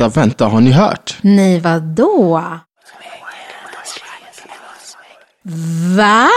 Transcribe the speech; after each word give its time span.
vänta, 0.00 0.20
vänta, 0.20 0.46
har 0.46 0.60
ni 0.60 0.70
hört? 0.70 1.18
Nej, 1.22 1.60
vadå? 1.60 2.40
Va? 5.96 6.28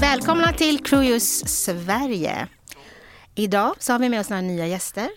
Välkomna 0.00 0.52
till 0.52 0.84
Cruise 0.84 1.48
Sverige. 1.48 2.46
Idag 3.34 3.74
så 3.78 3.92
har 3.92 3.98
vi 3.98 4.08
med 4.08 4.20
oss 4.20 4.30
några 4.30 4.40
nya 4.40 4.66
gäster. 4.66 5.08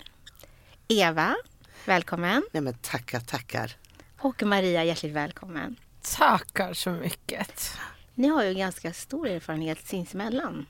Eva, 0.88 1.36
välkommen. 1.86 2.44
Nej 2.52 2.62
men 2.62 2.73
tackar, 2.73 3.20
tackar. 3.20 3.72
Och 4.20 4.44
Maria, 4.44 4.84
hjärtligt 4.84 5.14
välkommen. 5.14 5.75
Tackar 6.16 6.73
så 6.73 6.89
mycket. 6.89 7.71
Ni 8.16 8.27
har 8.27 8.43
ju 8.43 8.53
ganska 8.53 8.93
stor 8.93 9.27
erfarenhet 9.27 9.88
sinsemellan. 9.88 10.66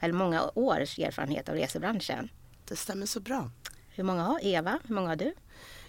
Eller 0.00 0.14
många 0.14 0.50
års 0.54 0.98
erfarenhet 0.98 1.48
av 1.48 1.54
resebranschen. 1.54 2.28
Det 2.68 2.76
stämmer 2.76 3.06
så 3.06 3.20
bra. 3.20 3.50
Hur 3.94 4.04
många 4.04 4.22
har 4.22 4.38
Eva? 4.42 4.78
Hur 4.86 4.94
många 4.94 5.08
har 5.08 5.16
du? 5.16 5.34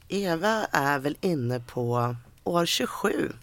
Eva 0.07 0.65
är 0.71 0.99
väl 0.99 1.17
inne 1.21 1.59
på 1.59 2.15
år 2.43 2.65
27 2.65 3.33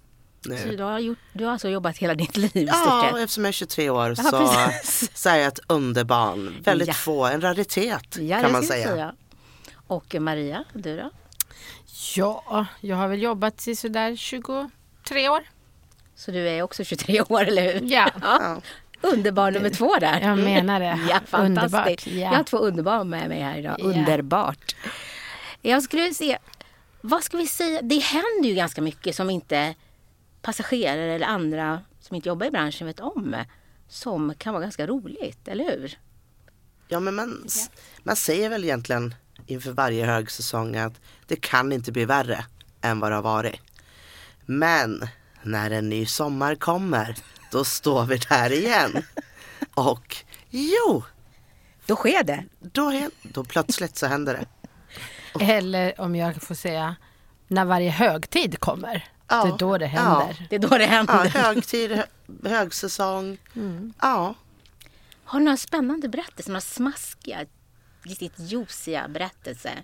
Så 0.45 0.49
nu. 0.51 0.77
du, 0.77 0.83
har 0.83 0.99
gjort, 0.99 1.19
du 1.33 1.45
har 1.45 1.53
alltså 1.53 1.69
jobbat 1.69 1.99
hela 1.99 2.15
ditt 2.15 2.37
liv 2.37 2.51
Ja, 2.55 3.19
eftersom 3.19 3.45
jag 3.45 3.49
är 3.49 3.53
23 3.53 3.91
år 3.91 4.09
Ja, 4.09 4.25
så, 4.25 4.55
precis. 4.55 5.11
så 5.19 5.29
är 5.29 5.37
jag 5.37 5.47
ett 5.49 5.61
underbarn. 5.67 6.57
Väldigt 6.65 6.89
Ja. 6.89 6.95
få, 6.95 7.25
en 7.27 7.41
raritet 7.41 8.17
Ja, 8.21 8.41
kan 8.41 8.53
man 8.53 8.61
vi 8.61 8.67
säga. 8.67 9.15
Och 9.87 10.15
Maria, 10.21 10.65
du 10.75 10.97
då? 10.97 11.11
Ja, 12.17 12.67
jag 12.81 12.97
har 12.97 13.09
väl 13.09 13.23
jobbat 13.23 13.69
i 13.69 13.77
sådär 13.77 14.17
23 15.11 15.29
år. 15.29 15.43
Så 16.15 16.31
du 16.31 16.49
är 16.49 16.63
också 16.63 16.85
23 16.85 17.21
år, 17.29 17.43
eller 17.45 17.73
hur? 17.73 17.93
Ja. 17.93 18.11
Ja. 18.23 18.61
Underbar 19.03 19.51
nummer 19.51 19.71
två 19.71 19.95
där. 20.01 20.21
Jag 20.21 20.39
menar 20.39 20.81
det. 20.81 20.99
Ja, 21.11 21.21
fantastiskt. 21.27 21.75
Underbart, 21.75 22.07
ja. 22.07 22.13
Jag 22.13 22.29
har 22.37 22.43
två 22.45 22.59
underbara 22.59 23.05
med 23.05 23.29
mig 23.29 23.41
här 23.41 23.59
idag. 23.59 23.77
Ja. 23.79 23.85
Underbart. 23.85 24.77
Jag 25.63 25.83
skulle 25.83 26.15
se, 26.15 26.39
vad 27.01 27.25
ska 27.25 27.37
vi 27.37 27.47
säga? 27.47 27.83
Det 27.83 27.99
händer 27.99 28.49
ju 28.49 28.55
ganska 28.55 28.83
mycket 28.83 29.17
som 29.17 29.31
inte 29.31 29.75
passagerare 30.43 31.13
eller 31.15 31.27
andra 31.27 31.81
som 32.01 32.17
inte 32.17 32.29
jobbar 32.29 32.47
i 32.47 32.51
branschen 32.51 32.87
vet 32.87 33.01
om. 33.01 33.37
Som 33.89 34.35
kan 34.39 34.55
vara 34.55 34.63
ganska 34.63 34.87
roligt, 34.87 35.49
eller 35.49 35.65
hur? 35.65 35.99
Ja, 36.89 37.01
men 37.01 37.15
man, 37.15 37.47
man 38.03 38.17
säger 38.17 38.51
väl 38.51 38.65
egentligen 38.65 39.15
inför 39.47 39.73
varje 39.73 40.07
högsäsong 40.07 40.77
att 40.77 41.01
det 41.27 41.37
kan 41.37 41.73
inte 41.73 41.93
bli 41.93 42.05
värre 42.05 42.45
än 42.81 43.01
vad 43.01 43.11
det 43.11 43.15
har 43.15 43.23
varit. 43.23 43.61
Men 44.51 45.09
när 45.43 45.71
en 45.71 45.89
ny 45.89 46.07
sommar 46.07 46.55
kommer, 46.55 47.17
då 47.51 47.65
står 47.65 48.05
vi 48.05 48.17
där 48.17 48.53
igen. 48.53 49.03
Och 49.75 50.17
jo, 50.51 51.05
Då 51.87 51.97
sker 51.97 52.25
det. 52.25 52.45
då, 52.61 53.09
då 53.23 53.45
plötsligt 53.45 53.97
så 53.97 54.07
händer 54.07 54.35
det. 54.35 54.47
Eller 55.45 56.01
om 56.01 56.17
jag 56.17 56.43
får 56.43 56.55
säga, 56.55 56.97
när 57.49 57.65
varje 57.65 57.91
högtid 57.91 58.61
kommer. 58.61 59.09
Ja. 59.29 59.45
Det 59.45 59.51
är 59.51 59.59
då 59.59 59.79
det 59.79 59.85
Ja. 59.85 59.91
händer. 59.91 60.47
Det 60.51 60.55
är 60.57 60.61
då 60.61 60.69
det 60.69 60.83
Ja, 60.85 60.89
händer. 60.91 61.25
högtid, 61.29 61.93
hö 61.93 62.05
högsäsong. 62.45 63.39
Ja, 64.01 64.35
Har 65.25 65.39
du 65.39 65.45
några 65.45 65.57
spännande 65.57 66.09
berättelser? 66.09 66.51
Några 66.51 66.61
smaskiga, 66.61 67.45
riktigt 68.03 68.33
juiciga 68.39 69.09
berättelser? 69.09 69.83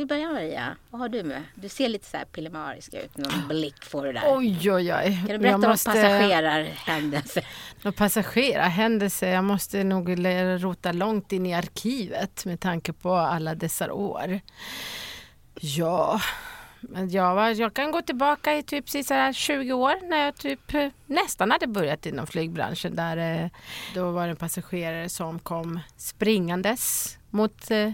Ska 0.00 0.04
vi 0.04 0.08
börja 0.08 0.32
Maria? 0.32 0.76
Vad 0.90 1.00
har 1.00 1.08
du 1.08 1.22
med? 1.22 1.42
Du 1.54 1.68
ser 1.68 1.88
lite 1.88 2.06
så 2.06 2.16
här 2.16 2.24
pillemarisk 2.24 2.94
ut. 2.94 3.16
Någon 3.16 3.48
blick 3.48 3.84
får 3.84 4.04
du 4.04 4.12
där. 4.12 4.22
Oj, 4.26 4.72
oj, 4.72 4.94
oj. 4.94 5.22
Kan 5.26 5.26
du 5.26 5.38
berätta 5.38 5.46
jag 5.46 5.64
om 5.64 5.70
måste, 5.70 5.90
passagerarhändelser? 5.90 7.46
Någon 7.82 7.92
passagerarhändelse. 7.96 9.28
Jag 9.28 9.44
måste 9.44 9.84
nog 9.84 10.26
rota 10.64 10.92
långt 10.92 11.32
in 11.32 11.46
i 11.46 11.54
arkivet 11.54 12.44
med 12.44 12.60
tanke 12.60 12.92
på 12.92 13.14
alla 13.14 13.54
dessa 13.54 13.92
år. 13.92 14.40
Ja, 15.54 16.20
men 16.80 17.10
jag, 17.10 17.34
var, 17.34 17.48
jag 17.48 17.74
kan 17.74 17.90
gå 17.90 18.02
tillbaka 18.02 18.56
i 18.56 18.62
typ 18.62 18.88
så 18.88 19.14
här 19.14 19.32
20 19.32 19.72
år 19.72 20.08
när 20.08 20.24
jag 20.24 20.36
typ 20.36 20.74
eh, 20.74 20.88
nästan 21.06 21.50
hade 21.50 21.66
börjat 21.66 22.06
inom 22.06 22.26
flygbranschen. 22.26 22.96
Där, 22.96 23.42
eh, 23.44 23.50
då 23.94 24.10
var 24.10 24.24
det 24.24 24.30
en 24.30 24.36
passagerare 24.36 25.08
som 25.08 25.38
kom 25.38 25.80
springandes 25.96 27.18
mot 27.30 27.70
eh, 27.70 27.92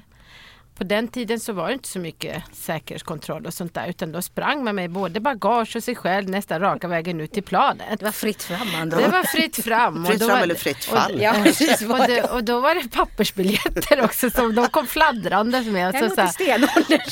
på 0.76 0.84
den 0.84 1.08
tiden 1.08 1.40
så 1.40 1.52
var 1.52 1.66
det 1.66 1.72
inte 1.72 1.88
så 1.88 1.98
mycket 1.98 2.42
säkerhetskontroll 2.52 3.46
och 3.46 3.54
sånt 3.54 3.74
där 3.74 3.86
utan 3.88 4.12
då 4.12 4.22
sprang 4.22 4.64
man 4.64 4.74
med 4.74 4.90
både 4.90 5.20
bagage 5.20 5.76
och 5.76 5.82
sig 5.84 5.94
själv 5.96 6.28
nästan 6.28 6.60
raka 6.60 6.88
vägen 6.88 7.20
ut 7.20 7.32
till 7.32 7.42
planet. 7.42 7.98
Det 7.98 8.04
var 8.04 8.12
fritt 8.12 8.42
fram 8.42 8.68
andra 8.80 8.98
Det 9.00 9.08
var 9.08 9.22
fritt 9.24 9.64
fram. 9.64 10.00
och 10.04 10.06
Fritt 10.10 10.18
fram 10.18 10.28
var 10.30 10.38
eller 10.42 10.54
fritt 10.54 10.76
och- 10.76 10.98
fall. 10.98 11.20
Ja, 11.22 11.34
precis. 11.44 11.82
och, 11.82 11.98
det. 11.98 12.22
och 12.22 12.44
då 12.44 12.60
var 12.60 12.74
det 12.74 12.88
pappersbiljetter 12.92 14.04
också 14.04 14.30
som 14.30 14.54
de 14.54 14.68
kom 14.68 14.86
fladdrandes 14.86 15.66
med. 15.66 15.94
Det 15.94 15.98
Så, 15.98 16.04
är 16.04 16.26
så 16.26 16.44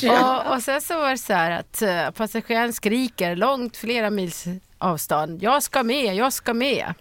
här, 0.07 0.47
och, 0.47 0.53
och 0.55 0.61
sen 0.63 0.81
så 0.81 0.99
var 0.99 1.11
det 1.11 1.17
så 1.17 1.33
här 1.33 1.51
att 1.51 1.81
uh, 1.81 2.11
passageraren 2.11 2.73
skriker 2.73 3.35
långt 3.35 3.77
flera 3.77 4.09
mils 4.09 4.45
avstånd. 4.77 5.43
Jag 5.43 5.63
ska 5.63 5.83
med, 5.83 6.15
jag 6.15 6.33
ska 6.33 6.53
med. 6.53 6.93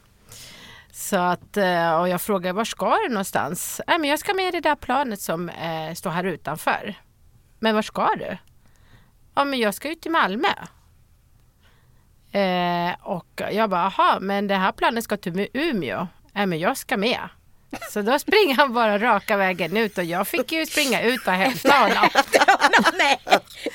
Så 0.96 1.16
att, 1.16 1.56
eh, 1.56 1.94
och 2.00 2.08
jag 2.08 2.22
frågar 2.22 2.52
var 2.52 2.64
ska 2.64 2.96
du 2.96 3.08
någonstans? 3.08 3.80
Nej, 3.86 3.98
men 3.98 4.10
jag 4.10 4.18
ska 4.18 4.34
med 4.34 4.48
i 4.48 4.50
det 4.50 4.60
där 4.60 4.74
planet 4.76 5.20
som 5.20 5.48
eh, 5.48 5.94
står 5.94 6.10
här 6.10 6.24
utanför. 6.24 6.94
Men 7.58 7.74
var 7.74 7.82
ska 7.82 8.08
du? 8.18 8.38
Ja 9.34 9.44
men 9.44 9.58
jag 9.58 9.74
ska 9.74 9.88
ut 9.90 10.02
till 10.02 10.10
Malmö. 10.10 10.48
Eh, 12.32 12.94
och 13.02 13.42
jag 13.52 13.70
bara, 13.70 13.80
aha, 13.86 14.18
men 14.20 14.46
det 14.46 14.54
här 14.54 14.72
planet 14.72 15.04
ska 15.04 15.16
till 15.16 15.48
Umeå. 15.52 16.06
Nej 16.32 16.46
men 16.46 16.58
jag 16.58 16.76
ska 16.76 16.96
med. 16.96 17.20
Så 17.90 18.02
då 18.02 18.18
springer 18.18 18.54
han 18.54 18.72
bara 18.72 18.98
raka 18.98 19.36
vägen 19.36 19.76
ut 19.76 19.98
och 19.98 20.04
jag 20.04 20.28
fick 20.28 20.52
ju 20.52 20.66
springa 20.66 21.02
ut 21.02 21.26
och 21.26 21.32
hämta 21.32 21.74
honom. 21.74 22.08
Nej, 22.98 23.20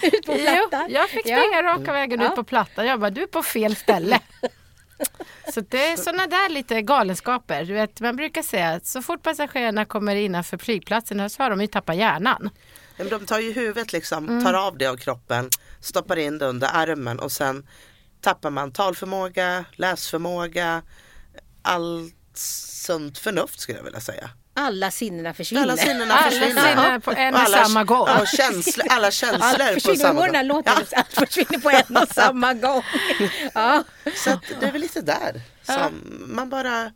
ut 0.02 0.26
på 0.26 0.32
Jo, 0.38 0.68
plattan. 0.70 0.88
jag 0.92 1.10
fick 1.10 1.28
Ja. 1.28 1.38
springa 1.40 1.64
raka 1.64 1.94
vägen 1.94 2.22
Ja. 2.22 2.28
ut 2.30 2.36
på 2.36 2.44
plattan. 2.44 2.86
Jag 2.86 3.00
bara, 3.00 3.10
du 3.10 3.24
är 3.24 3.28
på 3.28 3.44
fel 3.44 3.76
ställe. 3.76 4.20
Så 5.54 5.62
det 5.62 5.88
är 5.92 5.98
sådana 5.98 6.28
där 6.28 6.50
lite 6.50 6.82
galenskaper. 6.82 7.66
Du 7.66 7.74
vet, 7.74 8.02
man 8.02 8.16
brukar 8.16 8.42
säga 8.42 8.70
att 8.70 8.86
så 8.86 9.02
fort 9.02 9.24
passagerarna 9.24 9.86
kommer 9.86 10.16
innanför 10.16 10.58
flygplatsen 10.58 11.30
så 11.30 11.44
har 11.44 11.50
de 11.50 11.62
ju 11.62 11.68
tappat 11.68 11.96
hjärnan. 11.96 12.50
men 12.98 13.10
de 13.10 13.26
tar 13.26 13.40
ju 13.40 13.52
huvudet 13.52 13.94
liksom, 13.94 14.30
Mm. 14.30 14.44
tar 14.44 14.54
av 14.54 14.78
det 14.78 14.86
av 14.86 14.98
kroppen, 14.98 15.50
stoppar 15.80 16.18
in 16.20 16.38
det 16.38 16.46
under 16.46 16.70
armen 16.74 17.20
och 17.20 17.32
sen 17.32 17.68
tappar 18.22 18.50
man 18.50 18.72
talförmåga, 18.72 19.66
läsförmåga, 19.76 20.82
allt 21.62 22.16
sunt 22.34 23.18
förnuft 23.18 23.60
skulle 23.60 23.78
jag 23.78 23.86
vilja 23.86 24.00
säga. 24.00 24.30
Alla 24.60 24.92
sinnena 24.92 25.34
försvinner. 25.34 25.62
Alla 25.64 25.78
sinnena 25.78 26.14
Alla 26.14 26.32
försvinner. 26.32 26.70
sinnen 26.76 27.02
på 27.02 27.12
en 27.12 27.34
och 27.34 27.40
alla, 27.40 27.64
samma 27.66 27.84
gång. 27.84 28.08
Ja, 28.08 28.26
känslor, 28.26 28.86
alla 28.90 29.12
känslor 29.12 29.92
på 29.92 29.96
samma 29.96 30.28
gång. 30.28 30.46
låten, 30.48 30.74
Ja, 30.92 30.98
allt 30.98 31.14
försvinner 31.14 31.60
på 31.60 31.70
en 31.70 31.98
och 31.98 32.08
samma 32.14 32.54
gång. 32.54 32.82
Ja. 33.54 33.84
så 34.16 34.30
att 34.32 34.44
det 34.60 34.66
är 34.68 34.72
väl 34.72 34.82
lite 34.82 35.02
där 35.02 35.42
som 35.64 36.02
man 36.28 36.50
bara, 36.50 36.92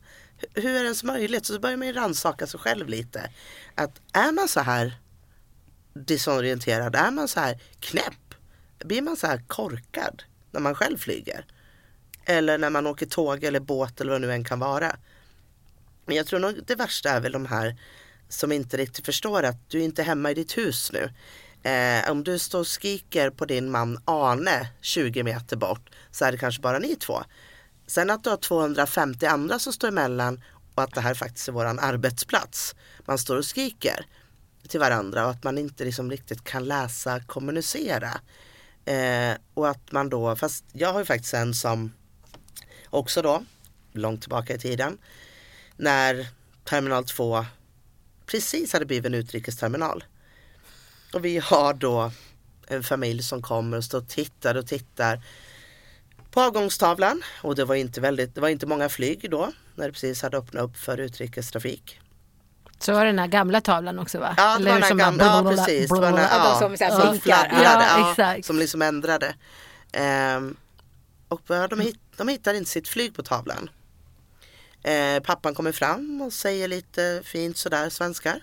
hur 0.53 0.69
är 0.69 0.73
det 0.79 0.83
ens 0.83 1.03
möjligt? 1.03 1.45
Så 1.45 1.59
börjar 1.59 1.77
man 1.77 1.87
ju 1.87 1.93
rannsaka 1.93 2.47
sig 2.47 2.59
själv 2.59 2.87
lite. 2.89 3.29
Att 3.75 4.01
är 4.13 4.31
man 4.31 4.47
så 4.47 4.59
här 4.59 4.93
desorienterad, 5.93 6.95
är 6.95 7.11
man 7.11 7.27
så 7.27 7.39
här 7.39 7.59
knäpp, 7.79 8.33
blir 8.85 9.01
man 9.01 9.17
så 9.17 9.27
här 9.27 9.41
korkad 9.47 10.23
när 10.51 10.59
man 10.61 10.75
själv 10.75 10.97
flyger? 10.97 11.45
Eller 12.25 12.57
när 12.57 12.69
man 12.69 12.87
åker 12.87 13.05
tåg 13.05 13.43
eller 13.43 13.59
båt 13.59 14.01
eller 14.01 14.11
vad 14.11 14.21
det 14.21 14.27
nu 14.27 14.33
än 14.33 14.43
kan 14.43 14.59
vara. 14.59 14.95
Men 16.05 16.15
jag 16.15 16.27
tror 16.27 16.39
nog 16.39 16.59
det 16.65 16.75
värsta 16.75 17.09
är 17.09 17.19
väl 17.19 17.31
de 17.31 17.45
här 17.45 17.77
som 18.29 18.51
inte 18.51 18.77
riktigt 18.77 19.05
förstår 19.05 19.43
att 19.43 19.69
du 19.69 19.79
är 19.79 19.83
inte 19.83 20.03
hemma 20.03 20.31
i 20.31 20.33
ditt 20.33 20.57
hus 20.57 20.91
nu. 20.93 21.09
Eh, 21.69 22.11
om 22.11 22.23
du 22.23 22.39
står 22.39 22.59
och 22.59 22.67
skriker 22.67 23.29
på 23.29 23.45
din 23.45 23.71
man 23.71 23.99
Arne 24.05 24.69
20 24.81 25.23
meter 25.23 25.57
bort 25.57 25.89
så 26.11 26.25
är 26.25 26.31
det 26.31 26.37
kanske 26.37 26.61
bara 26.61 26.79
ni 26.79 26.95
två. 26.95 27.23
Sen 27.87 28.09
att 28.09 28.23
du 28.23 28.29
har 28.29 28.37
250 28.37 29.25
andra 29.25 29.59
som 29.59 29.73
står 29.73 29.87
emellan 29.87 30.43
och 30.75 30.83
att 30.83 30.93
det 30.93 31.01
här 31.01 31.13
faktiskt 31.13 31.47
är 31.47 31.51
våran 31.51 31.79
arbetsplats. 31.79 32.75
Man 33.05 33.17
står 33.17 33.37
och 33.37 33.45
skriker 33.45 34.05
till 34.67 34.79
varandra 34.79 35.25
och 35.25 35.31
att 35.31 35.43
man 35.43 35.57
inte 35.57 35.85
liksom 35.85 36.11
riktigt 36.11 36.43
kan 36.43 36.65
läsa, 36.65 37.19
kommunicera. 37.19 38.11
Eh, 38.85 39.37
och 39.53 39.69
att 39.69 39.91
man 39.91 40.09
då, 40.09 40.35
fast 40.35 40.65
jag 40.73 40.93
har 40.93 40.99
ju 40.99 41.05
faktiskt 41.05 41.33
en 41.33 41.53
som 41.53 41.93
också 42.89 43.21
då, 43.21 43.43
långt 43.91 44.21
tillbaka 44.21 44.55
i 44.55 44.59
tiden, 44.59 44.97
när 45.77 46.27
terminal 46.63 47.05
2 47.05 47.45
precis 48.25 48.73
hade 48.73 48.85
blivit 48.85 49.05
en 49.05 49.13
utrikesterminal. 49.13 50.03
Och 51.13 51.25
vi 51.25 51.37
har 51.37 51.73
då 51.73 52.11
en 52.67 52.83
familj 52.83 53.23
som 53.23 53.41
kommer 53.41 53.77
och 53.77 53.83
står 53.83 53.97
och 53.97 54.07
tittar 54.07 54.55
och 54.55 54.67
tittar 54.67 55.21
på 56.31 56.41
avgångstavlan 56.41 57.23
och 57.41 57.55
det 57.55 57.65
var 57.65 57.75
inte, 57.75 58.01
väldigt, 58.01 58.35
det 58.35 58.41
var 58.41 58.49
inte 58.49 58.65
många 58.65 58.89
flyg 58.89 59.31
då 59.31 59.51
när 59.75 59.85
det 59.85 59.93
precis 59.93 60.21
hade 60.21 60.37
öppnat 60.37 60.63
upp 60.63 60.77
för 60.77 60.97
utrikestrafik. 60.97 61.99
Så 62.79 62.93
var 62.93 63.05
det 63.05 63.11
den 63.11 63.19
här 63.19 63.27
gamla 63.27 63.61
tavlan 63.61 63.99
också 63.99 64.19
va? 64.19 64.33
Ja, 64.37 64.57
det 64.57 64.65
var 64.65 64.71
den 64.73 64.83
här 64.83 64.95
gamla, 64.95 65.25
ja 65.25 65.43
precis. 65.49 65.89
Det 65.89 65.95
var 65.95 66.01
den 66.01 66.17
här, 66.17 66.59
som 66.99 67.19
fladdrade, 67.19 68.43
som 68.43 68.59
liksom 68.59 68.81
ändrade. 68.81 69.35
Ehm, 69.91 70.55
Och 71.27 71.41
de, 71.69 71.79
hitt, 71.79 71.99
de 72.17 72.27
hittar 72.27 72.53
inte 72.53 72.69
sitt 72.69 72.87
flyg 72.87 73.15
på 73.15 73.23
tavlan. 73.23 73.69
Eh, 74.83 75.19
pappan 75.23 75.55
kommer 75.55 75.71
fram 75.71 76.21
och 76.21 76.33
säger 76.33 76.67
lite 76.67 77.21
fint 77.25 77.57
sådär 77.57 77.89
svenskar. 77.89 78.41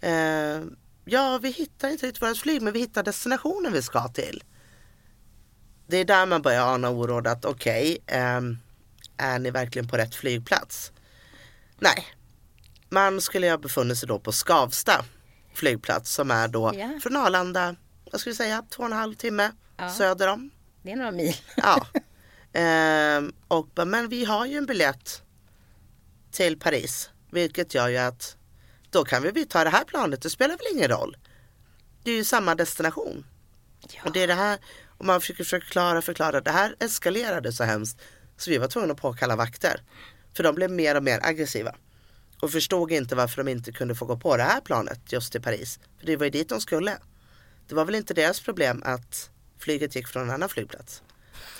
Eh, 0.00 0.60
ja, 1.04 1.38
vi 1.42 1.50
hittar 1.50 1.88
inte 1.90 2.06
riktigt 2.06 2.22
vårt 2.22 2.36
flyg 2.36 2.62
men 2.62 2.72
vi 2.72 2.78
hittar 2.80 3.02
destinationen 3.02 3.72
vi 3.72 3.82
ska 3.82 4.08
till. 4.08 4.42
Det 5.86 5.96
är 5.96 6.04
där 6.04 6.26
man 6.26 6.42
börjar 6.42 6.74
ana 6.74 6.88
oråd 6.90 7.26
att 7.26 7.44
okej, 7.44 7.98
ehm, 8.06 8.58
är 9.16 9.38
ni 9.38 9.50
verkligen 9.50 9.88
på 9.88 9.96
rätt 9.96 10.14
flygplats? 10.14 10.92
Nej, 11.78 12.06
man 12.88 13.20
skulle 13.20 13.50
ha 13.50 13.58
befunnit 13.58 13.98
sig 13.98 14.08
då 14.08 14.18
på 14.18 14.32
Skavsta 14.32 15.04
flygplats 15.54 16.10
som 16.14 16.30
är 16.30 16.48
då 16.48 16.72
Ja. 16.74 16.98
från 17.02 17.16
Arlanda, 17.16 17.76
vad 18.12 18.20
skulle 18.20 18.30
jag 18.30 18.36
säga, 18.36 18.64
två 18.70 18.82
och 18.82 18.86
en 18.88 18.92
halv 18.96 19.14
timme 19.14 19.52
Ja. 19.76 19.90
söder 19.90 20.28
om. 20.28 20.50
Det 20.82 20.92
är 20.92 20.96
några 20.96 21.10
mil. 21.10 21.36
Ja. 21.56 21.86
Ehm, 22.52 23.32
och, 23.48 23.68
men 23.86 24.08
vi 24.08 24.24
har 24.24 24.46
ju 24.46 24.56
en 24.58 24.66
biljett 24.66 25.22
till 26.32 26.58
Paris. 26.58 27.10
Vilket 27.30 27.74
gör 27.74 27.88
ju 27.88 27.96
att 27.96 28.36
då 28.90 29.04
kan 29.04 29.22
vi 29.22 29.46
ta 29.46 29.64
det 29.64 29.70
här 29.70 29.84
planet, 29.84 30.22
det 30.22 30.30
spelar 30.30 30.56
väl 30.56 30.66
ingen 30.76 30.88
roll. 30.88 31.16
Det 32.02 32.10
är 32.10 32.14
ju 32.14 32.24
samma 32.24 32.54
destination. 32.54 33.24
Och 34.04 34.12
det 34.12 34.22
är 34.22 34.26
det 34.26 34.34
här, 34.34 34.58
och 34.98 35.04
man 35.04 35.20
försöker 35.20 35.44
förklara, 35.44 36.02
förklara, 36.02 36.40
det 36.40 36.50
här 36.50 36.76
eskalerade 36.80 37.52
så 37.52 37.64
hemskt. 37.64 38.00
Så 38.36 38.50
vi 38.50 38.58
var 38.58 38.68
tvungna 38.68 38.92
att 38.92 39.00
påkalla 39.00 39.36
vakter. 39.36 39.82
För 40.36 40.42
de 40.42 40.54
blev 40.54 40.70
mer 40.70 40.94
och 40.94 41.02
mer 41.02 41.20
aggressiva. 41.22 41.74
Och 42.42 42.50
förstod 42.52 42.92
inte 42.92 43.14
varför 43.14 43.44
de 43.44 43.50
inte 43.50 43.72
kunde 43.72 43.94
få 43.94 44.04
gå 44.04 44.16
på 44.16 44.36
det 44.36 44.42
här 44.42 44.60
planet 44.60 45.12
just 45.12 45.32
till 45.32 45.42
Paris. 45.42 45.78
För 45.98 46.06
det 46.06 46.16
var 46.16 46.24
ju 46.24 46.30
dit 46.30 46.48
de 46.48 46.60
skulle. 46.60 46.98
Det 47.68 47.74
var 47.74 47.84
väl 47.84 47.94
inte 47.94 48.14
deras 48.14 48.40
problem 48.40 48.82
att 48.84 49.30
flyget 49.58 49.96
gick 49.96 50.08
från 50.08 50.22
en 50.22 50.30
annan 50.30 50.48
flygplats. 50.48 51.02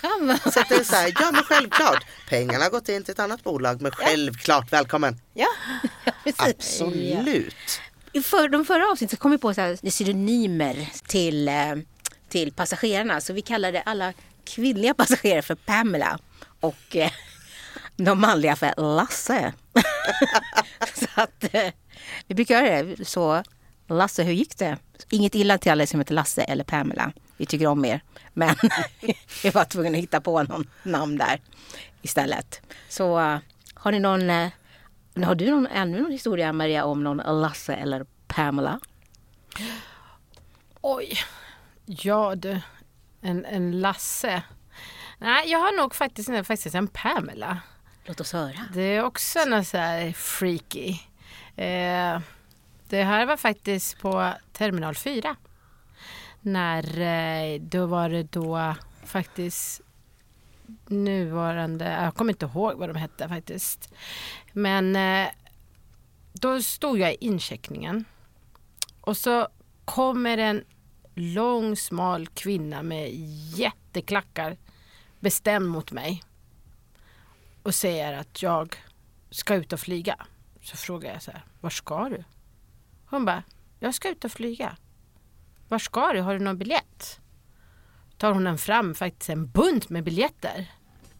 Ja, 0.01 0.37
Så 0.51 0.59
att 0.59 0.69
det 0.69 0.75
är 0.75 0.83
så 0.83 0.95
här, 0.95 1.13
ja 1.19 1.31
men 1.31 1.43
självklart. 1.43 2.05
Pengarna 2.29 2.63
har 2.63 2.71
gått 2.71 2.89
in 2.89 3.03
till 3.03 3.11
ett 3.11 3.19
annat 3.19 3.43
bolag 3.43 3.81
men 3.81 3.91
självklart 3.91 4.73
välkommen. 4.73 5.21
ja, 5.33 5.47
precis. 6.23 6.41
Absolut. 6.81 7.81
I 8.13 8.21
för, 8.21 8.49
de 8.49 8.65
förra 8.65 8.91
avsnitten 8.91 9.17
så 9.17 9.21
kom 9.21 9.31
vi 9.31 9.37
på 9.37 9.53
så 9.53 9.61
här, 9.61 9.89
synonymer 9.89 10.89
till, 11.07 11.47
eh, 11.47 11.75
till 12.29 12.53
passagerarna. 12.53 13.21
Så 13.21 13.33
vi 13.33 13.41
kallade 13.41 13.81
alla 13.81 14.13
kvinnliga 14.45 14.93
passagerare 14.93 15.41
för 15.41 15.55
Pamela 15.55 16.19
och 16.59 16.95
eh, 16.95 17.11
de 17.97 18.19
manliga 18.21 18.55
för 18.55 18.73
Lasse. 18.77 19.53
så 20.95 21.07
att 21.21 21.53
eh, 21.53 21.71
vi 22.27 22.35
brukar 22.35 22.63
göra 22.63 22.83
det 22.83 23.05
så. 23.05 23.43
Lasse, 23.89 24.23
hur 24.23 24.33
gick 24.33 24.57
det? 24.57 24.77
Inget 25.09 25.35
illa 25.35 25.57
till 25.57 25.71
alla 25.71 25.87
som 25.87 25.99
heter 25.99 26.13
Lasse 26.13 26.41
eller 26.41 26.63
Pamela. 26.63 27.11
Vi 27.41 27.45
tycker 27.45 27.67
om 27.67 27.85
er. 27.85 28.01
Men 28.33 28.55
vi 29.43 29.49
var 29.49 29.65
tvungna 29.65 29.97
att 29.97 30.03
hitta 30.03 30.21
på 30.21 30.43
någon 30.43 30.69
namn 30.83 31.17
där 31.17 31.41
istället. 32.01 32.61
Så 32.89 33.19
eh, 33.19 33.37
har 33.73 33.91
ni 33.91 33.99
någon 33.99 34.29
eh, 34.29 34.49
har 35.23 35.35
du 35.35 35.51
någon, 35.51 35.67
ännu 35.67 36.01
någon 36.01 36.11
historia 36.11 36.53
Maria 36.53 36.85
om 36.85 37.03
någon 37.03 37.41
Lasse 37.41 37.73
eller 37.73 38.05
Pamela? 38.27 38.79
Oj. 40.81 41.17
Ja 41.85 42.35
du. 42.35 42.61
En, 43.21 43.45
en 43.45 43.79
Lasse. 43.79 44.43
Nej, 45.17 45.51
jag 45.51 45.59
har 45.59 45.77
nog 45.77 45.95
faktiskt, 45.95 46.29
faktiskt 46.47 46.75
en 46.75 46.87
Pamela. 46.87 47.59
Låt 48.05 48.21
oss 48.21 48.33
höra. 48.33 48.65
Det 48.73 48.81
är 48.81 49.03
också 49.03 49.39
något 49.45 49.67
så 49.67 49.77
här 49.77 50.11
freaky. 50.11 50.89
Eh, 51.55 52.19
det 52.89 53.03
här 53.03 53.25
var 53.25 53.37
faktiskt 53.37 53.99
på 53.99 54.33
terminal 54.53 54.95
4. 54.95 55.35
När, 56.41 56.99
eh, 56.99 57.61
då 57.61 57.85
var 57.85 58.09
det 58.09 58.23
då 58.23 58.75
faktiskt 59.03 59.81
nuvarande, 60.87 61.85
jag 61.85 62.15
kommer 62.15 62.33
inte 62.33 62.45
ihåg 62.45 62.77
vad 62.77 62.89
de 62.89 62.95
hette 62.95 63.29
faktiskt. 63.29 63.93
Men 64.53 64.95
eh, 64.95 65.29
då 66.33 66.61
stod 66.61 66.99
jag 66.99 67.11
i 67.11 67.17
incheckningen. 67.19 68.05
Och 69.01 69.17
så 69.17 69.47
kommer 69.85 70.37
en 70.37 70.63
lång 71.15 71.75
smal 71.75 72.27
kvinna 72.27 72.83
med 72.83 73.09
jätteklackar 73.55 74.57
bestämd 75.19 75.69
mot 75.69 75.91
mig 75.91 76.23
och 77.63 77.75
säger 77.75 78.13
att 78.13 78.41
jag 78.41 78.75
ska 79.29 79.55
ut 79.55 79.73
och 79.73 79.79
flyga. 79.79 80.25
Så 80.61 80.77
frågar 80.77 81.13
jag 81.13 81.21
så 81.21 81.31
här, 81.31 81.45
var 81.61 81.69
ska 81.69 82.09
du? 82.09 82.23
Hon 83.05 83.25
bara, 83.25 83.43
jag 83.79 83.95
ska 83.95 84.09
ut 84.09 84.25
och 84.25 84.31
flyga. 84.31 84.77
Var 85.71 85.79
ska 85.79 86.13
du? 86.13 86.21
Har 86.21 86.33
du 86.33 86.39
någon 86.39 86.57
biljett? 86.57 87.19
Tar 88.17 88.31
hon 88.31 88.57
fram 88.57 88.95
faktiskt 88.95 89.29
en 89.29 89.47
bunt 89.51 89.89
med 89.89 90.03
biljetter. 90.03 90.71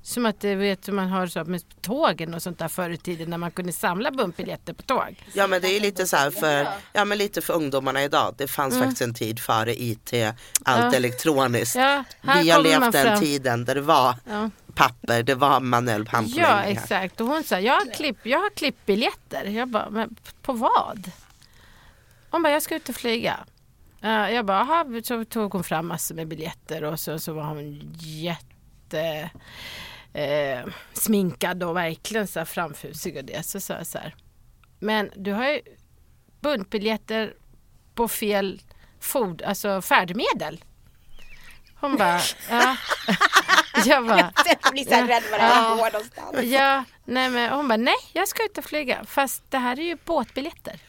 Som 0.03 0.25
att 0.25 0.41
du 0.41 0.55
vet 0.55 0.87
hur 0.87 0.93
man 0.93 1.07
har 1.09 1.27
så 1.27 1.43
med 1.43 1.61
tågen 1.81 2.33
och 2.33 2.41
sånt 2.41 2.59
där 2.59 2.67
förr 2.67 2.89
i 2.89 2.97
tiden 2.97 3.29
när 3.29 3.37
man 3.37 3.51
kunde 3.51 3.71
samla 3.73 4.11
buntbiljetter 4.11 4.73
på 4.73 4.81
tåg. 4.81 5.23
Ja 5.33 5.47
men 5.47 5.61
det 5.61 5.67
är 5.67 5.79
lite 5.79 6.05
så 6.07 6.15
här 6.17 6.31
för, 6.31 6.67
ja, 6.93 7.05
men 7.05 7.17
lite 7.17 7.41
för 7.41 7.53
ungdomarna 7.53 8.03
idag. 8.03 8.35
Det 8.37 8.47
fanns 8.47 8.79
faktiskt 8.79 9.01
en 9.01 9.13
tid 9.13 9.39
före 9.39 9.81
IT, 9.81 10.13
allt 10.13 10.79
Mm. 10.79 10.91
Ja. 10.91 10.93
elektroniskt. 10.97 11.75
Ja, 11.75 12.03
här 12.21 12.43
Vi 12.43 12.49
har 12.49 12.63
levt 12.63 12.91
den 12.91 13.19
tiden 13.19 13.65
där 13.65 13.75
det 13.75 13.81
var 13.81 14.15
Ja. 14.29 14.49
papper, 14.75 15.23
det 15.23 15.35
var 15.35 15.59
manuell 15.59 16.03
Ja, 16.05 16.17
handpåläggning. 16.17 16.77
exakt. 16.77 17.21
Och 17.21 17.27
hon 17.27 17.43
sa, 17.43 17.59
jag 17.59 17.73
har, 17.73 17.93
klipp, 17.93 18.17
jag 18.23 18.39
har 18.39 18.49
klippbiljetter. 18.49 19.45
Jag 19.45 19.67
bara, 19.67 19.89
men 19.89 20.15
på 20.41 20.53
vad? 20.53 21.11
Hon 22.29 22.43
bara, 22.43 22.53
jag 22.53 22.61
ska 22.61 22.75
ut 22.75 22.89
och 22.89 22.95
flyga. 22.95 23.39
Ja, 24.01 24.29
jag 24.29 24.45
bara, 24.45 24.59
aha. 24.59 24.85
Så 25.03 25.25
tog 25.25 25.53
hon 25.53 25.63
fram 25.63 25.87
massor 25.87 26.15
med 26.15 26.27
biljetter 26.27 26.83
och 26.83 26.99
så, 26.99 27.19
så 27.19 27.33
var 27.33 27.43
hon 27.43 27.93
jätte 27.99 29.29
eh, 30.13 30.59
sminkad 30.93 31.63
och 31.63 31.75
verkligen 31.75 32.27
så 32.27 32.39
här 32.39 32.45
framfusig 32.45 33.17
och 33.17 33.25
det. 33.25 33.45
Så 33.45 33.59
sa 33.59 33.73
jag 33.73 33.87
så 33.87 33.97
här, 33.97 34.15
men 34.79 35.11
du 35.15 35.31
har 35.33 35.49
ju 35.49 35.61
buntbiljetter 36.39 37.33
på 37.95 38.07
fel 38.07 38.61
ford, 38.99 39.41
alltså 39.41 39.81
färdmedel. 39.81 40.63
Hon 41.75 41.97
bara, 41.97 42.19
ja. 42.49 42.75
Jag 43.85 44.07
bara, 44.07 44.33
Jag 44.63 44.71
blir 44.73 44.83
så 44.83 44.93
här 44.93 45.07
rädd 45.07 45.23
vad 45.31 45.39
det 45.39 45.45
här 45.45 45.75
går 45.75 45.91
någonstans. 45.91 46.43
Ja, 46.43 46.83
nej 47.05 47.29
men 47.29 47.53
hon 47.53 47.67
bara, 47.67 47.77
nej 47.77 47.95
jag 48.13 48.27
ska 48.27 48.45
ut 48.45 48.57
och 48.57 48.63
flyga. 48.65 49.05
Fast 49.05 49.51
det 49.51 49.57
här 49.57 49.79
är 49.79 49.83
ju 49.83 49.97
båtbiljetter. 50.05 50.79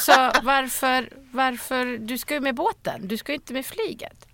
Så 0.00 0.32
varför, 0.42 1.08
varför, 1.32 1.98
du 1.98 2.18
ska 2.18 2.34
ju 2.34 2.40
med 2.40 2.54
båten, 2.54 3.08
du 3.08 3.16
ska 3.16 3.32
ju 3.32 3.36
inte 3.36 3.52
med 3.52 3.66
flyget. 3.66 4.26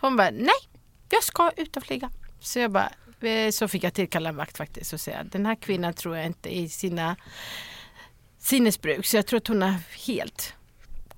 Hon 0.00 0.16
bara, 0.16 0.30
nej 0.30 0.54
jag 1.08 1.22
ska 1.24 1.50
ut 1.56 1.76
och 1.76 1.82
flyga. 1.82 2.10
Så 2.40 2.58
jag 2.58 2.70
bara, 2.70 2.90
eh, 3.20 3.50
så 3.50 3.68
fick 3.68 3.84
jag 3.84 3.94
tillkalla 3.94 4.28
en 4.28 4.36
vakt 4.36 4.56
faktiskt 4.56 4.92
och 4.92 5.00
säga, 5.00 5.24
den 5.24 5.46
här 5.46 5.54
kvinnan 5.54 5.94
tror 5.94 6.16
jag 6.16 6.26
inte 6.26 6.56
i 6.56 6.68
sina 6.68 7.16
sinnesbruk. 8.38 9.06
Så 9.06 9.16
jag 9.16 9.26
tror 9.26 9.36
att 9.36 9.48
hon 9.48 9.62
har 9.62 9.74
helt 10.06 10.54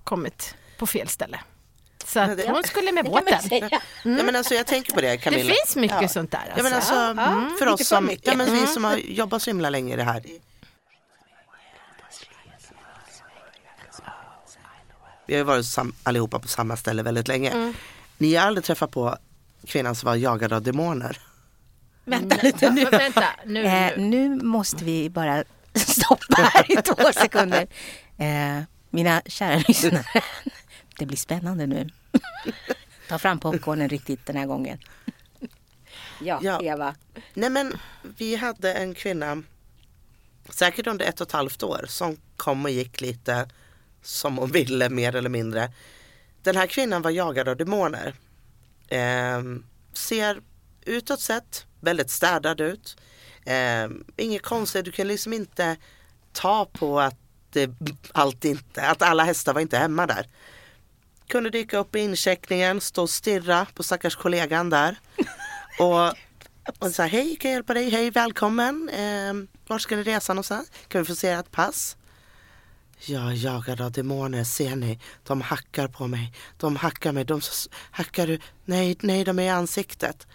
kommit 0.04 0.54
på 0.78 0.87
fel 0.87 1.09
ställe. 1.09 1.40
Så 2.04 2.21
att 2.21 2.37
det- 2.37 2.50
hon 2.50 2.62
skulle 2.64 2.92
med 2.92 3.04
Det 3.04 3.11
båten. 3.11 3.42
säga. 3.42 3.68
Ja 3.71 3.80
men 4.23 4.37
alltså 4.37 4.54
jag 4.54 4.66
tänker 4.66 4.92
på 4.95 5.00
det 5.00 5.09
Det 5.11 5.16
Camilla. 5.18 5.54
finns 5.54 5.76
mycket 5.76 6.02
Ja. 6.02 6.09
sånt 6.09 6.30
där. 6.30 6.52
Ja 6.57 6.62
men 6.62 6.73
alltså. 6.73 6.95
alltså 6.95 7.23
Ja, 7.23 7.50
för 7.59 7.66
oss 7.66 7.88
som, 7.88 8.04
mycket. 8.07 8.26
ja, 8.26 8.35
men 8.37 8.47
vi 8.47 8.59
Mm. 8.59 8.66
som 8.66 8.85
har 8.85 8.97
jobbat 8.97 9.42
så 9.42 9.50
himla 9.50 9.71
länge 9.71 9.95
i 9.95 9.97
det 9.97 10.02
här. 10.04 10.23
Vi 15.28 15.35
har 15.35 15.38
ju 15.38 15.44
varit 15.44 15.66
sam, 15.66 15.94
allihopa 16.02 16.38
på 16.38 16.49
samma 16.49 16.76
ställe 16.76 17.02
väldigt 17.02 17.28
länge. 17.28 17.50
Mm. 17.50 17.75
Ni 18.18 18.35
har 18.35 18.47
aldrig 18.47 18.64
träffat 18.64 18.90
på 18.90 19.16
kvinnan 19.66 19.94
som 19.94 20.06
var 20.06 20.16
jagad 20.16 20.52
av 20.52 20.62
demoner? 20.62 21.18
Vänta 22.04 22.37
lite 22.42 22.70
nu. 22.75 22.85
Vänta, 22.85 23.25
nu, 23.47 23.64
Eh, 23.64 23.92
nu. 23.97 24.04
nu 24.04 24.42
måste 24.44 24.85
vi 24.85 25.11
bara 25.11 25.44
stoppa 25.75 26.42
här 26.42 26.73
i 26.73 26.76
två 26.82 27.12
sekunder. 27.14 27.66
Eh, 28.18 28.62
mina 28.90 29.23
kära 29.26 29.62
lyssnare. 29.68 30.23
Det 30.99 31.06
blir 31.06 31.16
spännande 31.16 31.66
nu. 31.66 31.88
Ta 33.08 33.18
fram 33.18 33.38
popcornen 33.40 33.88
riktigt 33.88 34.26
den 34.26 34.37
här 34.37 34.47
gången. 34.47 34.78
Ja, 36.20 36.38
Ja. 36.42 36.61
Eva. 36.62 36.94
Nej 37.35 37.50
men 37.50 37.73
vi 38.02 38.37
hade 38.37 38.73
en 38.75 38.94
kvinna, 38.94 39.42
säkert 40.49 40.87
under 40.87 41.06
ett 41.06 41.20
och 41.20 41.26
ett 41.26 41.32
halvt 41.32 41.62
år, 41.62 41.85
som 41.88 42.16
kom 42.37 42.64
och 42.64 42.70
gick 42.70 43.00
lite 43.00 43.49
som 44.02 44.38
hon 44.38 44.50
ville 44.50 44.88
mer 44.88 45.17
eller 45.17 45.31
mindre. 45.31 45.73
Den 46.43 46.57
här 46.57 46.67
kvinnan 46.67 47.02
var 47.02 47.11
jagad 47.11 47.49
av 47.49 47.57
demoner. 47.57 48.14
Ehm, 48.88 49.64
ser 49.93 50.40
utåt 50.85 51.21
sett 51.21 51.67
väldigt 51.81 52.11
städad 52.11 52.61
ut. 52.61 52.97
Ehm, 53.47 54.05
inget 54.17 54.43
konstigt, 54.43 54.85
du 54.85 54.93
kan 54.93 55.09
liksom 55.09 55.33
inte 55.33 55.76
ta 56.33 56.64
på 56.64 57.00
att 57.00 57.17
det, 57.50 57.71
allt 58.12 58.45
inte, 58.45 58.83
att 58.83 59.02
alla 59.02 59.25
hästar 59.25 59.55
var 59.55 59.61
inte 59.61 59.78
hemma 59.78 60.07
där. 60.07 60.28
Kunde 61.26 61.50
dyka 61.50 61.78
upp 61.78 61.97
i 61.97 61.99
incheckningen, 61.99 62.81
stå 62.81 63.02
och 63.02 63.11
stirra 63.11 63.67
på 63.75 63.83
stackars 63.83 64.17
kollegan 64.17 64.71
där. 64.71 64.97
Och 65.78 66.14
och 66.78 66.88
här, 66.99 67.09
hej, 67.09 67.37
kan 67.37 67.50
jag 67.50 67.57
hjälpa 67.57 67.75
dig? 67.75 67.90
Hej, 67.90 68.11
välkommen. 68.11 68.88
Eh, 68.88 69.35
vart 69.67 69.83
ska 69.83 69.97
ni 69.97 70.02
resa 70.02 70.35
någonstans? 70.35 70.71
Kan 70.88 71.02
vi 71.02 71.07
få 71.07 71.14
se 71.14 71.28
ert 71.28 71.50
pass? 71.50 71.97
Jag 73.07 73.23
är 73.33 73.45
jagad 73.45 73.81
av 73.81 73.93
demoner, 73.93 74.45
ser 74.45 74.76
ni? 74.76 74.99
De 75.26 75.40
hackar 75.40 75.88
på 75.88 76.07
mig. 76.07 76.33
De 76.57 76.76
hackar 76.76 77.12
mig. 77.12 77.25
De 77.25 77.40
hackar 77.90 78.26
du. 78.26 78.38
Nej, 78.64 78.97
nej, 79.00 79.25
de 79.25 79.38
är 79.38 79.43
i 79.43 79.49
ansiktet. 79.49 80.26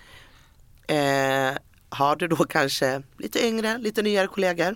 Eh, 0.87 1.51
har 1.89 2.15
du 2.15 2.27
då 2.27 2.35
kanske 2.35 3.01
lite 3.17 3.45
yngre, 3.47 3.77
lite 3.77 4.01
nyare 4.01 4.27
kollegor, 4.27 4.75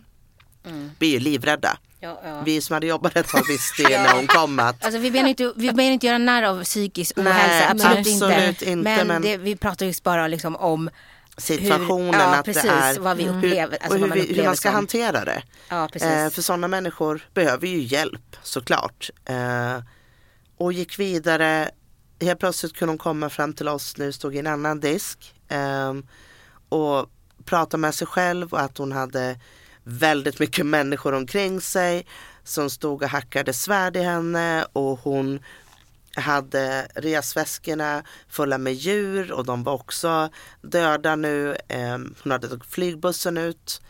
blir 0.99 1.09
ju 1.09 1.19
livrädda. 1.19 1.77
Ja, 1.99 2.21
ja. 2.23 2.41
Vi 2.45 2.61
som 2.61 2.73
hade 2.73 2.87
jobbat 2.87 3.15
ett 3.15 3.27
tag 3.27 3.47
visste 3.47 3.81
ju 3.81 3.89
när 3.89 4.15
hon 4.15 4.27
kom 4.27 4.59
att 4.59 4.85
Alltså 4.85 4.99
vi 4.99 5.11
menar 5.11 5.29
inte, 5.29 5.53
vi 5.55 5.71
menar 5.73 5.91
inte 5.91 6.07
göra 6.07 6.17
narr 6.17 6.43
av 6.43 6.63
psykisk 6.63 7.15
Nej, 7.17 7.27
ohälsa, 7.27 7.69
absolut, 7.71 7.97
absolut 8.07 8.47
inte. 8.47 8.69
inte, 8.71 8.75
Men, 8.95 9.07
men- 9.07 9.21
Det, 9.21 9.37
vi 9.37 9.55
pratar 9.55 9.85
just 9.85 10.03
bara 10.03 10.27
liksom 10.27 10.55
om 10.55 10.89
situationen 11.37 12.13
hur, 12.13 12.19
ja, 12.19 12.35
att 12.35 12.45
precis, 12.45 12.63
det 12.63 12.69
är 12.69 12.99
vad 12.99 13.17
vi 13.17 13.23
hur- 13.23 13.37
upplever, 13.37 13.77
alltså 13.81 13.87
och 13.87 13.99
hur, 13.99 14.07
man 14.07 14.17
hur 14.35 14.43
man 14.45 14.55
ska 14.55 14.69
som. 14.69 14.75
hantera 14.75 15.25
det. 15.25 15.43
Ja. 15.69 15.89
Eh, 15.93 16.29
för 16.29 16.41
sådana 16.41 16.67
människor 16.67 17.27
behöver 17.33 17.67
ju 17.67 17.81
hjälp 17.81 18.35
såklart. 18.43 19.09
Eh, 19.25 19.77
och 20.57 20.73
gick 20.73 20.99
vidare. 20.99 21.69
Helt 22.21 22.39
plötsligt 22.39 22.73
kunde 22.77 22.91
hon 22.91 22.97
komma 22.97 23.29
fram 23.29 23.53
till 23.53 23.67
oss 23.67 23.95
vi 23.97 24.13
stod 24.13 24.35
i 24.35 24.39
en 24.39 24.47
annan 24.47 24.79
disk. 24.79 25.33
Eh, 25.47 25.93
och 26.69 27.09
prata 27.45 27.77
med 27.77 27.95
sig 27.95 28.07
själv 28.07 28.53
och 28.53 28.61
att 28.61 28.77
hon 28.77 28.91
hade 28.91 29.39
väldigt 29.83 30.39
mycket 30.39 30.65
människor 30.65 31.13
omkring 31.13 31.61
sig 31.61 32.05
som 32.43 32.69
stod 32.69 33.03
och 33.03 33.09
hackade 33.09 33.53
svärd 33.53 33.97
i 33.97 34.01
henne 34.01 34.65
och 34.73 34.99
hon 34.99 35.39
hade 36.17 36.87
resväskorna 36.95 38.03
fulla 38.27 38.57
med 38.57 38.73
djur 38.73 39.31
och 39.31 39.45
de 39.45 39.63
var 39.63 39.73
också 39.73 40.29
döda 40.61 41.15
nu. 41.15 41.55
Eh, 41.67 41.97
hon 42.23 42.31
hade 42.31 42.47
tagit 42.47 42.65
flygbussen 42.65 43.37
ut 43.37 43.81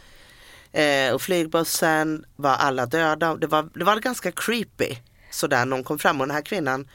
eh, 0.71 1.13
och 1.13 1.21
flygbussen 1.21 2.25
var 2.35 2.55
alla 2.55 2.85
döda. 2.85 3.35
Det 3.35 3.47
var, 3.47 3.69
det 3.73 3.83
var 3.83 3.99
ganska 3.99 4.31
creepy 4.31 4.95
sådär 5.31 5.65
när 5.65 5.75
hon 5.75 5.83
kom 5.83 5.99
fram 5.99 6.21
och 6.21 6.27
den 6.27 6.35
här 6.35 6.41
kvinnan 6.41 6.87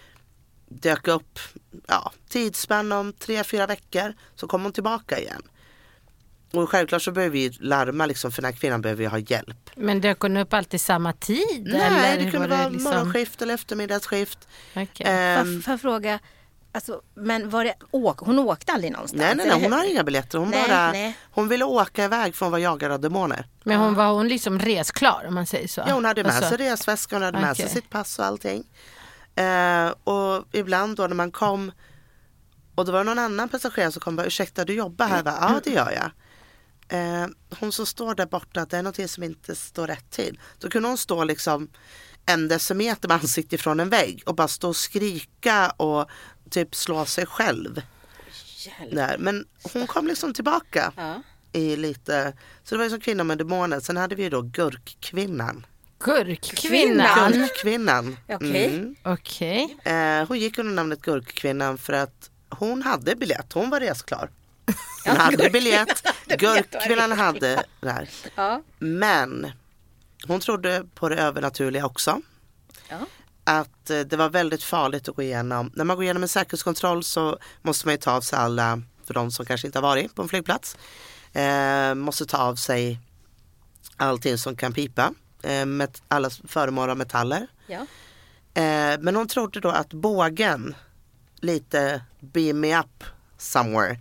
dök 0.69 1.09
upp 1.09 1.39
ja, 1.87 2.13
tidsspann 2.29 2.93
om 2.93 3.13
tre, 3.13 3.45
fyra 3.45 3.67
veckor 3.67 4.15
så 4.35 4.47
kom 4.47 4.63
hon 4.63 4.73
tillbaka 4.73 5.19
igen. 5.19 5.43
Och 6.55 6.71
självklart 6.71 7.03
så 7.03 7.13
behöver 7.13 7.33
vi 7.33 7.51
larma 7.61 8.07
liksom 8.07 8.33
för 8.33 8.43
den 8.43 8.53
här 8.53 8.59
kvinnan 8.61 8.83
behöver 8.83 9.03
ju 9.03 9.09
ha 9.09 9.19
hjälp. 9.19 9.71
Men 9.77 10.01
dök 10.01 10.21
hon 10.21 10.37
upp 10.37 10.53
alltid 10.53 10.81
samma 10.81 11.13
tid? 11.13 11.63
Nej, 11.73 11.81
eller 12.13 12.25
det 12.25 12.31
kunde 12.31 12.49
var 12.49 12.57
vara 12.57 12.69
liksom- 12.69 12.91
morgonskift 12.95 13.43
eller 13.43 13.55
eftermiddagsskift. 13.55 14.49
Okej. 14.77 15.07
Ehm, 15.09 15.63
Får 15.63 15.73
jag 15.73 15.81
fråga, 15.81 16.19
alltså, 16.73 17.01
men 17.15 17.51
var 17.51 17.65
det, 17.65 17.75
åk, 17.91 18.19
hon 18.21 18.39
åkte 18.39 18.73
aldrig 18.73 18.93
någonstans? 18.93 19.21
nej, 19.23 19.35
nej, 19.37 19.47
nej, 19.47 19.63
hon 19.63 19.73
har 19.73 19.91
inga 19.91 20.05
biljetter. 20.05 20.39
Hon, 20.39 20.51
Nej, 20.51 20.69
bara, 20.69 20.93
nej. 20.93 21.17
hon 21.31 21.49
ville 21.49 21.65
åka 21.65 22.05
iväg 22.05 22.35
för 22.35 22.47
hon 22.47 22.51
var 22.53 22.59
jagad 22.59 22.93
av 22.93 23.01
demoner. 23.01 23.47
Men 23.65 23.79
hon 23.81 23.95
var 23.95 24.13
hon 24.13 24.29
liksom 24.29 24.59
resklar 24.59 25.25
om 25.29 25.35
man 25.35 25.47
säger 25.47 25.69
så? 25.69 25.83
Ja, 25.87 25.95
hon 25.95 26.05
hade 26.05 26.23
med 26.23 26.33
Alltså, 26.33 26.49
sig 26.57 26.59
resväska, 26.71 27.17
hon 27.17 27.23
hade 27.23 27.41
med 27.41 27.57
sig 27.57 27.69
sitt 27.69 27.91
pass 27.91 28.19
och 28.19 28.25
allting. 28.25 28.65
Eh, 29.35 29.87
och 30.05 30.45
ibland 30.53 30.97
då 30.97 31.07
när 31.07 31.15
man 31.15 31.31
kom 31.31 31.73
och 32.75 32.85
det 32.87 32.93
var 32.93 33.05
någon 33.05 33.19
annan 33.19 33.49
passagerare 33.49 33.93
som 33.93 34.01
kom 34.01 34.15
och 34.15 34.17
bara, 34.17 34.27
ursäkta 34.27 34.65
du 34.65 34.75
jobbar 34.75 35.07
här 35.07 35.23
va? 35.23 35.37
Ja 35.41 35.61
det 35.65 35.71
gör 35.71 35.91
jag. 35.91 36.11
Eh, 36.93 37.27
hon 37.61 37.73
som 37.73 37.87
står 37.87 38.15
där 38.15 38.27
borta, 38.27 38.65
det 38.71 38.77
är 38.77 38.83
någonting 38.83 39.09
som 39.09 39.23
inte 39.23 39.55
står 39.55 39.87
rätt 39.87 40.11
till. 40.11 40.41
Då 40.59 40.69
kunde 40.69 40.89
hon 40.89 40.99
stå 40.99 41.25
liksom 41.25 41.69
en 42.27 42.49
decimeter 42.49 43.09
med 43.09 43.15
ansiktet 43.15 43.53
ifrån 43.61 43.81
en 43.81 43.89
vägg 43.91 44.23
och 44.27 44.35
bara 44.35 44.49
stå 44.49 44.69
och 44.69 44.77
skrika 44.77 45.71
och 45.71 46.09
typ 46.51 46.75
slå 46.75 47.05
sig 47.05 47.27
själv. 47.27 47.83
Hjälp. 48.57 48.95
Där. 48.95 49.17
Men 49.19 49.45
hon 49.73 49.87
kom 49.87 50.07
liksom 50.07 50.35
tillbaka 50.35 50.93
Ja. 50.97 51.23
i 51.53 51.77
lite, 51.77 52.33
så 52.65 52.75
det 52.75 52.79
var 52.79 52.85
ju 52.85 52.91
som 52.91 53.01
kvinnan 53.01 53.27
med 53.27 53.39
demoner. 53.39 53.81
Sen 53.81 53.97
hade 53.97 54.15
vi 54.15 54.23
ju 54.23 54.31
då 54.31 54.43
gurkkvinnan. 54.43 55.67
Gurkkvinnan? 56.05 57.33
Gurkkvinnan. 57.33 58.17
Okej. 58.29 58.67
Mm. 58.67 58.95
Okej. 59.05 59.77
Eh, 59.85 60.29
hon 60.29 60.39
gick 60.39 60.59
under 60.59 60.73
namnet 60.75 61.01
Gurkkvinnan 61.03 61.79
för 61.79 61.93
att 61.93 62.31
hon 62.49 62.83
hade 62.83 63.17
biljett. 63.17 63.53
Hon 63.53 63.71
var 63.71 63.81
resklar. 63.81 64.31
Hon 65.05 65.17
hade 65.17 65.51
biljett. 65.51 66.07
Gurkkvinnan 66.39 67.13
hade 67.13 67.65
där. 67.81 68.09
Ja. 68.35 68.63
Men 68.79 69.53
hon 70.27 70.41
trodde 70.41 70.85
på 70.95 71.09
det 71.09 71.17
övernaturliga 71.17 71.87
också. 71.87 72.21
Ja. 72.89 72.99
Att 73.45 73.91
eh, 73.91 74.01
det 74.01 74.17
var 74.17 74.29
väldigt 74.29 74.63
farligt 74.63 75.09
att 75.09 75.17
gå 75.17 75.23
igenom. 75.23 75.71
När 75.75 75.85
man 75.85 75.97
går 75.97 76.05
igenom 76.05 76.23
en 76.23 76.29
säkerhetskontroll 76.29 77.05
så 77.05 77.39
måste 77.63 77.87
man 77.87 77.95
ju 77.95 77.99
ta 77.99 78.13
av 78.13 78.21
sig 78.21 78.39
alla, 78.39 78.83
för 79.05 79.15
de 79.15 79.31
som 79.31 79.47
kanske 79.47 79.67
inte 79.67 79.79
har 79.79 79.83
varit 79.83 80.15
på 80.15 80.23
en 80.23 80.29
flygplats, 80.29 80.77
eh, 81.33 81.95
måste 81.95 82.27
ta 82.27 82.39
av 82.39 82.57
sig 82.57 82.99
allting 83.97 84.39
som 84.39 84.57
kan 84.57 84.73
pipa. 84.73 85.15
Eh, 85.43 85.67
med 85.67 85.99
alla 86.09 86.31
föremål 86.31 86.91
av 86.91 86.97
metaller. 86.97 87.47
Ja. 87.67 87.87
Eh, 88.55 89.01
men 89.01 89.17
hon 89.17 89.29
trodde 89.29 89.61
då 89.61 89.69
att 89.69 89.93
bågen, 89.93 90.75
lite 91.37 92.03
beam 92.21 92.61
me 92.61 92.79
up 92.79 93.05
somewhere, 93.43 93.99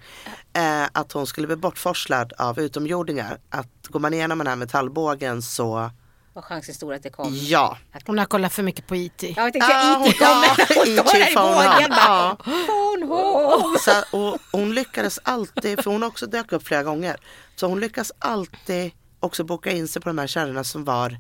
eh, 0.54 0.84
att 0.92 1.12
hon 1.12 1.28
skulle 1.28 1.48
bli 1.48 1.56
bortforslad 1.56 2.34
av 2.38 2.60
utomjordingar. 2.60 3.38
Att 3.50 3.68
går 3.88 4.00
man 4.00 4.14
igenom 4.14 4.38
den 4.38 4.48
här 4.48 4.56
metallbågen 4.56 5.42
så, 5.42 5.92
Var 6.34 6.42
chansen 6.42 6.76
stor 6.76 6.94
att 6.94 7.04
det 7.04 7.10
kom? 7.10 7.28
ja. 7.36 7.78
Hon 8.06 8.18
har 8.18 8.26
kollat 8.26 8.54
för 8.54 8.64
mycket 8.64 8.88
på 8.88 8.96
IT. 8.96 9.24
Ja, 9.24 9.30
jag 9.36 9.54
tänkte 9.54 9.76
Ah, 9.76 9.92
IT 9.92 9.98
hon- 9.98 10.14
kommer. 10.14 10.48
ja, 10.48 10.66
Hon 10.76 10.86
står 10.86 11.20
där 11.20 11.32
i 11.32 11.36
bågen 11.36 11.90
bara. 11.90 12.36
Phone 12.36 13.06
home. 13.06 13.80
Så, 13.80 14.18
och 14.18 14.38
hon 14.52 14.74
lyckades 14.76 15.20
alltid, 15.24 15.84
för 15.84 15.92
hon 15.92 16.04
också 16.04 16.26
dök 16.28 16.52
upp 16.52 16.68
flera 16.68 16.84
gånger, 16.84 17.18
så 17.56 17.68
hon 17.68 17.80
lyckas 17.80 18.12
alltid 18.20 18.92
också 19.20 19.44
boka 19.44 19.72
in 19.72 19.88
sig 19.88 20.02
på 20.02 20.10
de 20.10 20.18
här 20.18 20.28
kärrorna 20.28 20.64
som 20.64 20.84
var 20.86 21.18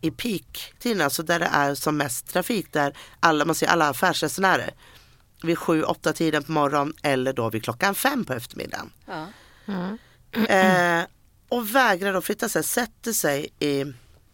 i 0.00 0.10
peak-tiden, 0.10 1.00
alltså 1.02 1.22
där 1.22 1.38
det 1.38 1.50
är 1.52 1.74
som 1.74 1.96
mest 1.96 2.26
trafik, 2.32 2.72
där 2.72 2.96
alla, 3.20 3.44
man 3.44 3.54
ser 3.54 3.66
alla 3.66 3.88
affärsresenärer 3.88 4.70
vid 5.42 5.58
sju, 5.58 5.82
åtta 5.82 6.12
tiden 6.12 6.42
på 6.42 6.52
morgonen 6.52 6.94
eller 7.02 7.32
då 7.32 7.50
vid 7.50 7.64
klockan 7.64 7.94
fem 7.94 8.24
på 8.24 8.32
eftermiddagen. 8.32 8.92
Ja. 9.06 9.26
Eh, 10.48 11.04
och 11.48 11.74
vägrar 11.74 12.12
då 12.12 12.20
flytta 12.20 12.48
sig, 12.48 12.62
sätter 12.62 13.12
sig 13.12 13.48
i 13.58 13.84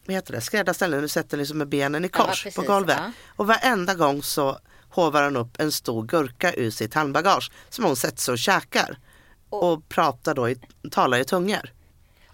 vad 0.07 0.15
heter 0.17 0.33
det, 0.33 0.41
skräddarställen, 0.41 1.01
nu 1.01 1.09
sätter 1.09 1.37
liksom 1.37 1.59
med 1.59 1.69
benen 1.69 2.05
i 2.05 2.11
Ja, 2.13 2.25
kors 2.25 2.43
precis, 2.45 2.57
på 2.57 2.63
golvet. 2.63 2.97
ja. 2.99 3.13
Och 3.37 3.47
varenda 3.47 3.95
gång 3.95 4.23
så 4.23 4.59
hovar 4.89 5.23
han 5.23 5.37
upp 5.37 5.61
en 5.61 5.73
stor 5.73 6.03
gurka 6.07 6.55
ur 6.55 6.71
sitt 6.71 6.95
handbagage 6.95 7.51
som 7.69 7.85
hon 7.85 7.97
sätter 7.97 8.19
sig 8.19 8.33
och 8.33 8.39
käkar. 8.39 8.99
Och, 9.49 9.89
pratar 9.89 10.35
då, 10.35 10.49
i, 10.51 10.57
talar 10.91 11.19
i 11.19 11.25
tungor. 11.25 11.73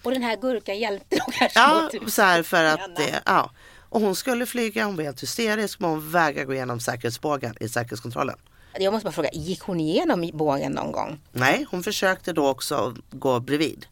Och 0.02 0.10
den 0.12 0.22
här 0.22 0.36
gurkan 0.36 0.78
hjälpte 0.78 1.16
nog 1.16 1.34
kanske 1.34 1.60
Ja, 1.60 1.90
så 2.06 2.22
här 2.22 2.42
för 2.42 2.64
att 2.64 2.96
det, 2.96 3.22
ja. 3.26 3.50
Och 3.90 4.00
hon 4.00 4.16
skulle 4.16 4.46
flyga, 4.46 4.84
hon 4.84 4.96
var 4.96 5.04
helt 5.04 5.22
hysterisk 5.22 5.80
men 5.80 5.90
hon 5.90 6.10
vägrade 6.10 6.44
gå 6.46 6.54
igenom 6.54 6.80
säkerhetsbågen 6.80 7.54
i 7.60 7.68
säkerhetskontrollen. 7.68 8.36
Jag 8.78 8.92
måste 8.92 9.04
bara 9.04 9.12
fråga, 9.12 9.30
gick 9.32 9.60
hon 9.62 9.80
igenom 9.80 10.30
bågen 10.34 10.72
någon 10.72 10.92
gång? 10.92 11.20
Nej, 11.32 11.66
hon 11.70 11.82
försökte 11.82 12.32
då 12.32 12.48
också 12.48 12.94
gå 13.10 13.40
bredvid. 13.40 13.86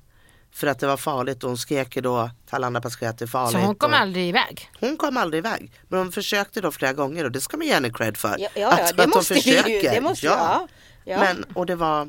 För 0.53 0.67
att 0.67 0.79
det 0.79 0.87
var 0.87 0.97
farligt 0.97 1.45
och 1.45 1.51
hon 1.51 1.59
skrek 1.59 1.97
ju 1.97 2.03
då 2.03 2.31
till 2.47 2.55
alla 2.55 2.67
andra 2.67 2.81
passagerare 2.81 3.11
att 3.11 3.19
det 3.19 3.25
är 3.25 3.27
farligt. 3.27 3.53
Så 3.61 3.67
hon 3.67 3.75
kom 3.75 3.91
och... 3.93 3.99
aldrig 3.99 4.29
iväg? 4.29 4.71
Hon 4.81 4.97
kom 4.97 5.17
aldrig 5.17 5.39
iväg. 5.39 5.73
Men 5.89 5.99
hon 5.99 6.13
försökte 6.13 6.61
då 6.61 6.71
flera 6.71 6.93
gånger 6.93 7.25
och 7.25 7.33
det 7.33 7.41
ska 7.41 7.57
man 7.57 7.67
ge 7.67 7.75
henne 7.75 7.91
cred 7.91 8.17
för. 8.17 8.37
Ja, 8.39 8.49
ja, 8.55 8.79
ja, 8.79 8.93
det 8.97 9.03
hon 9.03 9.11
måste 9.11 9.35
vi 9.35 9.41
ju- 9.41 9.81
det 9.83 10.01
måste- 10.01 10.27
ja, 10.27 10.69
ja. 11.05 11.21
Men, 11.21 11.45
och 11.55 11.67
det 11.67 11.75
var 11.77 12.09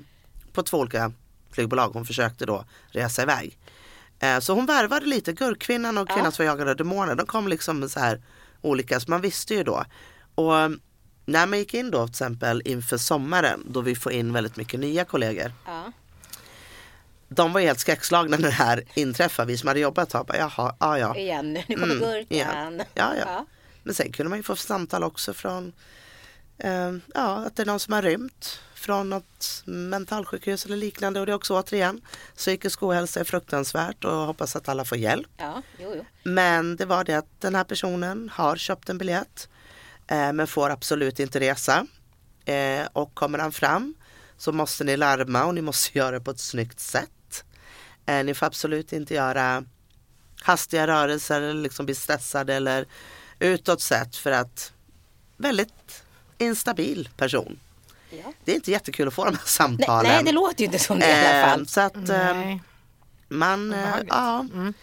på 0.54 0.64
två 0.64 0.78
olika 0.78 1.12
flygbolag 1.52 1.90
hon 1.90 2.06
försökte 2.06 2.46
då 2.46 2.66
resa 2.88 3.22
iväg. 3.22 3.58
Eh, 4.20 4.40
så 4.40 4.54
hon 4.54 4.66
värvade 4.66 5.06
lite, 5.06 5.34
Gurkkvinnan 5.34 5.98
och 5.98 6.10
Kvinnan 6.10 6.32
som 6.32 6.46
var 6.46 6.52
jagade 6.52 6.74
demoner. 6.76 7.16
De 7.16 7.26
kom 7.26 7.48
liksom 7.48 7.80
med 7.80 7.92
så 7.92 8.00
här 8.00 8.22
olika, 8.62 9.00
så 9.00 9.12
man 9.12 9.22
visste 9.22 9.54
ju 9.54 9.64
då. 9.64 9.84
Och 10.36 10.54
när 11.28 11.46
man 11.48 11.60
gick 11.60 11.74
in 11.74 11.92
då 11.92 12.08
till 12.08 12.12
exempel 12.12 12.62
inför 12.66 12.98
sommaren 12.98 13.64
då 13.70 13.82
vi 13.82 13.96
får 13.96 14.12
in 14.12 14.34
väldigt 14.34 14.56
mycket 14.58 14.80
nya 14.80 15.06
kollegor. 15.06 15.52
Ja. 15.66 15.92
De 17.30 17.54
var 17.54 17.62
helt 17.62 17.80
skräckslagna 17.80 18.38
när 18.38 18.44
det 18.44 18.54
här 18.54 18.84
inträffade. 18.94 19.48
Vi 19.48 19.58
som 19.58 19.68
hade 19.68 19.80
jobbat 19.80 20.04
ett 20.08 20.12
tag 20.12 20.26
bara, 20.26 20.38
jaha, 20.38 20.76
ja 20.80 20.98
ja. 21.00 21.16
Igen, 21.16 21.54
nu 21.54 21.64
kommer 21.64 21.84
Mm, 21.84 22.00
gurkan. 22.00 22.26
igen. 22.30 22.82
Ja, 22.94 23.12
ja. 23.20 23.46
Men 23.84 23.94
sen 23.96 24.12
kunde 24.12 24.30
man 24.30 24.40
ju 24.40 24.44
få 24.44 24.56
samtal 24.56 25.04
också 25.04 25.34
från 25.34 25.74
eh, 26.58 26.94
ja, 27.14 27.36
att 27.46 27.56
det 27.56 27.64
är 27.64 27.66
någon 27.66 27.80
som 27.80 27.94
har 27.94 28.02
rymt 28.02 28.60
från 28.74 29.10
något 29.10 29.62
mentalsjukhus 29.66 30.66
eller 30.66 30.78
liknande 30.78 31.20
och 31.20 31.26
det 31.26 31.32
är 31.32 31.36
också 31.36 31.54
återigen 31.60 32.02
psykisk 32.36 32.84
ohälsa 32.84 33.20
är 33.20 33.24
fruktansvärt 33.24 34.04
och 34.06 34.12
hoppas 34.12 34.56
att 34.56 34.70
alla 34.70 34.86
får 34.86 34.98
hjälp. 34.98 35.28
Ja, 35.38 35.62
jo, 35.80 35.94
jo. 35.96 36.06
Men 36.24 36.76
det 36.76 36.86
var 36.86 37.04
det 37.04 37.14
att 37.14 37.42
den 37.42 37.56
här 37.56 37.64
personen 37.64 38.30
har 38.34 38.56
köpt 38.56 38.90
en 38.90 38.98
biljett 38.98 39.50
men 40.10 40.48
får 40.48 40.70
absolut 40.70 41.20
inte 41.20 41.40
resa. 41.40 41.88
Eh, 42.46 42.88
och 42.94 43.16
kommer 43.16 43.40
han 43.40 43.52
fram 43.52 43.96
så 44.38 44.52
måste 44.52 44.84
ni 44.84 44.98
larma 44.98 45.46
och 45.46 45.56
ni 45.56 45.62
måste 45.62 45.98
göra 45.98 46.12
det 46.12 46.22
på 46.26 46.32
ett 46.32 46.40
snyggt 46.40 46.80
sätt. 46.80 47.44
Eh, 48.06 48.24
ni 48.24 48.34
får 48.34 48.46
absolut 48.46 48.94
inte 48.94 49.14
göra 49.14 49.64
hastiga 50.42 50.88
rörelser 50.88 51.42
eller 51.42 51.62
liksom 51.62 51.86
bli 51.86 51.96
stressade 51.96 52.54
eller 52.56 52.86
utåt 53.40 53.82
sett 53.82 54.16
för 54.16 54.32
att 54.32 54.74
väldigt 55.38 56.04
instabil 56.38 57.10
person. 57.18 57.60
Ja. 58.10 58.34
Det 58.46 58.52
är 58.52 58.56
inte 58.56 58.72
jättekul 58.72 59.08
att 59.08 59.14
få 59.14 59.26
de 59.26 59.30
här 59.30 59.38
Nej, 59.38 59.48
samtalen. 59.48 60.12
nej, 60.12 60.24
det 60.24 60.32
låter 60.32 60.60
ju 60.60 60.66
inte 60.66 60.80
som 60.80 61.00
det 61.00 61.08
i 61.10 61.12
alla 61.28 61.42
Eh, 61.42 61.50
fall. 61.50 61.68
så 61.68 61.82
att 61.82 61.96
eh, 61.96 62.04
Nej. 62.36 62.62
man, 63.28 63.74
eh, 63.74 63.80
Obehagligt. 63.80 64.10
ja, 64.10 64.40
Mm. 64.54 64.74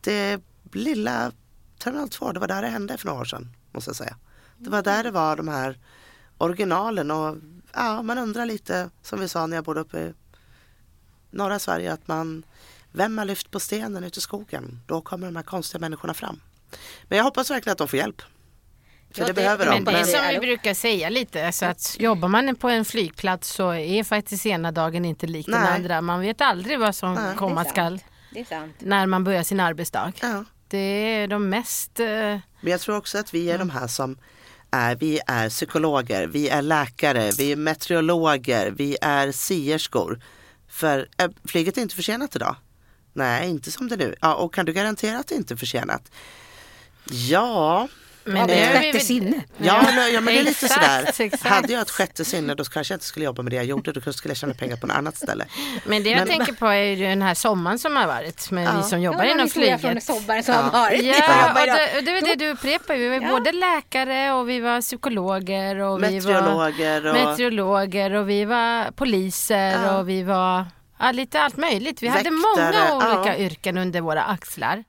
det 0.00 0.40
lilla 0.72 1.32
Terminal 1.78 2.08
2, 2.08 2.32
det 2.32 2.40
var 2.40 2.48
där 2.48 2.62
det 2.62 2.68
hände 2.68 2.98
för 2.98 3.06
några 3.06 3.20
år 3.20 3.24
sedan. 3.24 3.56
Måste 3.72 3.88
jag 3.88 3.96
säga. 3.96 4.16
Det 4.62 4.70
var 4.70 4.82
där 4.82 5.02
det 5.04 5.10
var 5.10 5.36
de 5.36 5.48
här 5.48 5.78
originalen 6.38 7.10
och 7.10 7.36
ja, 7.74 8.02
man 8.02 8.18
undrar 8.18 8.46
lite 8.46 8.90
som 9.02 9.20
vi 9.20 9.28
sa 9.28 9.46
när 9.46 9.56
jag 9.56 9.64
bodde 9.64 9.80
uppe 9.80 9.98
i 9.98 10.12
norra 11.30 11.58
Sverige 11.58 11.92
att 11.92 12.08
man, 12.08 12.42
vem 12.92 13.18
har 13.18 13.24
lyft 13.24 13.50
på 13.50 13.60
stenen 13.60 14.04
ute 14.04 14.18
i 14.18 14.22
skogen? 14.22 14.80
Då 14.86 15.00
kommer 15.00 15.26
de 15.26 15.36
här 15.36 15.42
konstiga 15.42 15.80
människorna 15.80 16.14
fram. 16.14 16.40
Men 17.08 17.16
jag 17.18 17.24
hoppas 17.24 17.50
verkligen 17.50 17.72
att 17.72 17.78
de 17.78 17.88
får 17.88 17.98
hjälp. 17.98 18.22
För 19.14 19.20
Ja, 19.20 19.26
det, 19.26 19.32
det- 19.32 19.34
behöver 19.34 19.66
de. 19.66 19.70
Men 19.70 19.84
det 19.84 19.90
är 19.90 19.94
Men, 19.94 20.04
som 20.06 20.20
vi 20.30 20.38
brukar 20.38 20.74
säga 20.74 21.08
lite, 21.08 21.52
så 21.52 21.64
att 21.64 21.96
jobbar 22.00 22.28
man 22.28 22.56
på 22.56 22.68
en 22.68 22.84
flygplats 22.84 23.48
så 23.48 23.70
är 23.74 24.04
faktiskt 24.04 24.46
ena 24.46 24.72
dagen 24.72 25.04
inte 25.04 25.26
lik 25.26 25.46
den 25.46 25.60
Nej. 25.60 25.72
andra. 25.74 26.00
Man 26.00 26.20
vet 26.20 26.40
aldrig 26.40 26.78
vad 26.78 26.94
som 26.94 27.14
Nej. 27.14 27.36
komma 27.36 27.64
skall 27.64 28.00
när 28.78 29.06
man 29.06 29.24
börjar 29.24 29.42
sin 29.42 29.60
arbetsdag. 29.60 30.12
ja. 30.22 30.44
Det 30.68 30.78
är 30.78 31.28
de 31.28 31.48
mest... 31.48 32.00
eh, 32.00 32.06
Men 32.06 32.40
jag 32.60 32.80
tror 32.80 32.96
också 32.96 33.18
att 33.18 33.34
vi 33.34 33.50
är 33.50 33.58
de 33.58 33.70
här 33.70 33.86
som 33.86 34.18
är, 34.70 34.96
vi 34.96 35.20
är 35.26 35.48
psykologer, 35.48 36.26
vi 36.26 36.48
är 36.48 36.62
läkare, 36.62 37.30
vi 37.38 37.52
är 37.52 37.56
meteorologer, 37.56 38.70
vi 38.70 38.96
är 39.00 39.32
sierskor. 39.32 40.20
För 40.68 41.08
är 41.16 41.30
flyget 41.44 41.78
är 41.78 41.82
inte 41.82 41.96
försenat 41.96 42.36
idag. 42.36 42.56
Nej, 43.12 43.50
inte 43.50 43.70
som 43.70 43.88
det 43.88 43.94
är 43.94 43.98
nu. 43.98 44.14
Ja, 44.20 44.34
och 44.34 44.54
kan 44.54 44.66
du 44.66 44.72
garantera 44.72 45.18
att 45.18 45.26
det 45.26 45.34
inte 45.34 45.54
är 45.54 45.56
försenat? 45.56 46.10
Ja, 47.04 47.88
men 48.24 48.46
det 48.46 48.54
är 48.54 48.74
är 48.74 48.80
sjätte 48.82 49.00
sinne. 49.00 49.40
ja, 49.58 49.82
men, 49.94 50.12
ja 50.12 50.20
men 50.20 50.34
det 50.34 50.40
är 50.40 50.44
lite 50.44 50.66
Exakt, 50.66 50.74
sådär. 51.16 51.26
exakt. 51.26 51.46
Hade 51.46 51.72
jag 51.72 51.82
ett 51.82 51.90
sjätte 51.90 52.24
sinne 52.24 52.54
då 52.54 52.64
kanske 52.64 52.92
jag 52.92 52.96
inte 52.96 53.06
skulle 53.06 53.24
jobba 53.24 53.42
med 53.42 53.52
det 53.52 53.56
jag 53.56 53.64
gjorde. 53.64 53.92
Då 53.92 54.12
skulle 54.12 54.30
jag 54.32 54.36
tjäna 54.38 54.54
pengar 54.54 54.76
på 54.76 54.86
något 54.86 54.96
annat 54.96 55.16
ställe. 55.16 55.44
Men 55.84 56.02
det 56.02 56.10
jag 56.10 56.18
Men- 56.18 56.28
tänker 56.28 56.52
på 56.52 56.66
är 56.66 56.82
ju 56.82 57.06
den 57.06 57.22
här 57.22 57.34
sommaren 57.34 57.78
som 57.78 57.96
har 57.96 58.06
varit 58.06 58.50
med 58.50 58.66
Ja. 58.66 58.72
vi 58.76 58.82
som 58.82 59.00
jobbar 59.02 59.24
Ja, 59.24 59.30
inom 59.32 59.48
flyget. 59.48 59.80
från 59.80 60.00
sommaren 60.00 60.42
som 60.44 60.54
Ja. 60.54 60.60
har 60.60 60.70
varit. 60.70 61.04
Ja, 61.04 61.50
och 61.50 61.66
det, 61.66 61.98
och 61.98 62.04
det 62.04 62.12
var 62.12 62.20
det 62.20 62.34
du 62.34 62.50
upprepar. 62.50 62.96
Vi 62.96 63.08
var 63.08 63.16
Ja. 63.20 63.30
både 63.30 63.52
läkare 63.52 64.32
och 64.32 64.48
vi 64.48 64.60
var 64.60 64.80
psykologer 64.80 65.76
och 65.78 66.02
vi 66.02 66.02
var 66.02 66.10
Meteorologer 66.12 67.06
och 67.06 67.14
meteorologer 67.14 68.14
och 68.14 68.28
vi 68.30 68.44
var 68.44 68.90
poliser 68.90 69.70
Ja. 69.84 69.98
och 69.98 70.08
vi 70.08 70.22
var 70.22 70.64
ja, 70.98 71.12
lite 71.12 71.40
allt 71.40 71.56
möjligt. 71.56 72.02
Vi 72.02 72.08
hade 72.08 72.30
Väktare, 72.30 72.82
många 72.90 72.94
olika 73.18 73.38
ja. 73.38 73.44
yrken 73.44 73.78
under 73.78 74.00
våra 74.00 74.22
axlar. 74.22 74.84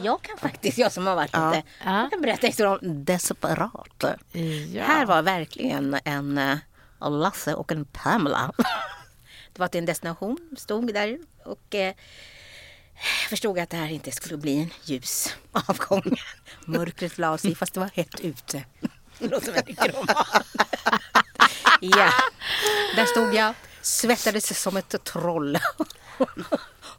Jag 0.00 0.22
kan 0.22 0.38
faktiskt, 0.38 0.78
jag 0.78 0.92
som 0.92 1.06
har 1.06 1.14
varit 1.16 1.30
Ja. 1.32 1.50
lite, 1.52 1.62
Ja. 1.84 2.00
jag 2.00 2.10
kan 2.10 2.20
berätta 2.20 2.46
historien 2.46 2.78
om 2.90 3.04
Desperat. 3.04 4.04
Ja. 4.72 4.82
Här 4.84 5.06
var 5.06 5.22
verkligen 5.22 5.98
en 6.04 6.38
eh, 6.38 6.58
Lasse 7.00 7.54
och 7.54 7.72
en 7.72 7.84
Pamela. 7.84 8.52
Det 9.52 9.58
var 9.60 9.68
till 9.68 9.78
en 9.78 9.86
destination, 9.86 10.50
stod 10.58 10.94
där 10.94 11.18
och 11.44 11.74
eh, 11.74 11.94
förstod 13.28 13.58
att 13.58 13.70
det 13.70 13.76
här 13.76 13.88
inte 13.88 14.12
skulle 14.12 14.36
bli 14.36 14.58
en 14.62 14.70
ljus 14.84 15.36
avgång. 15.52 16.16
Mörkret 16.66 17.18
la 17.18 17.38
sig 17.38 17.54
fast 17.54 17.74
det 17.74 17.80
var 17.80 17.90
hett 17.94 18.20
ute. 18.20 18.64
Det 19.18 19.28
låter 19.28 19.52
väldigt 19.52 19.80
roman. 19.94 20.24
Ja, 21.80 22.10
där 22.96 23.04
stod 23.06 23.34
jag, 23.34 23.54
svettades 23.82 24.62
som 24.62 24.76
ett 24.76 25.04
troll. 25.04 25.58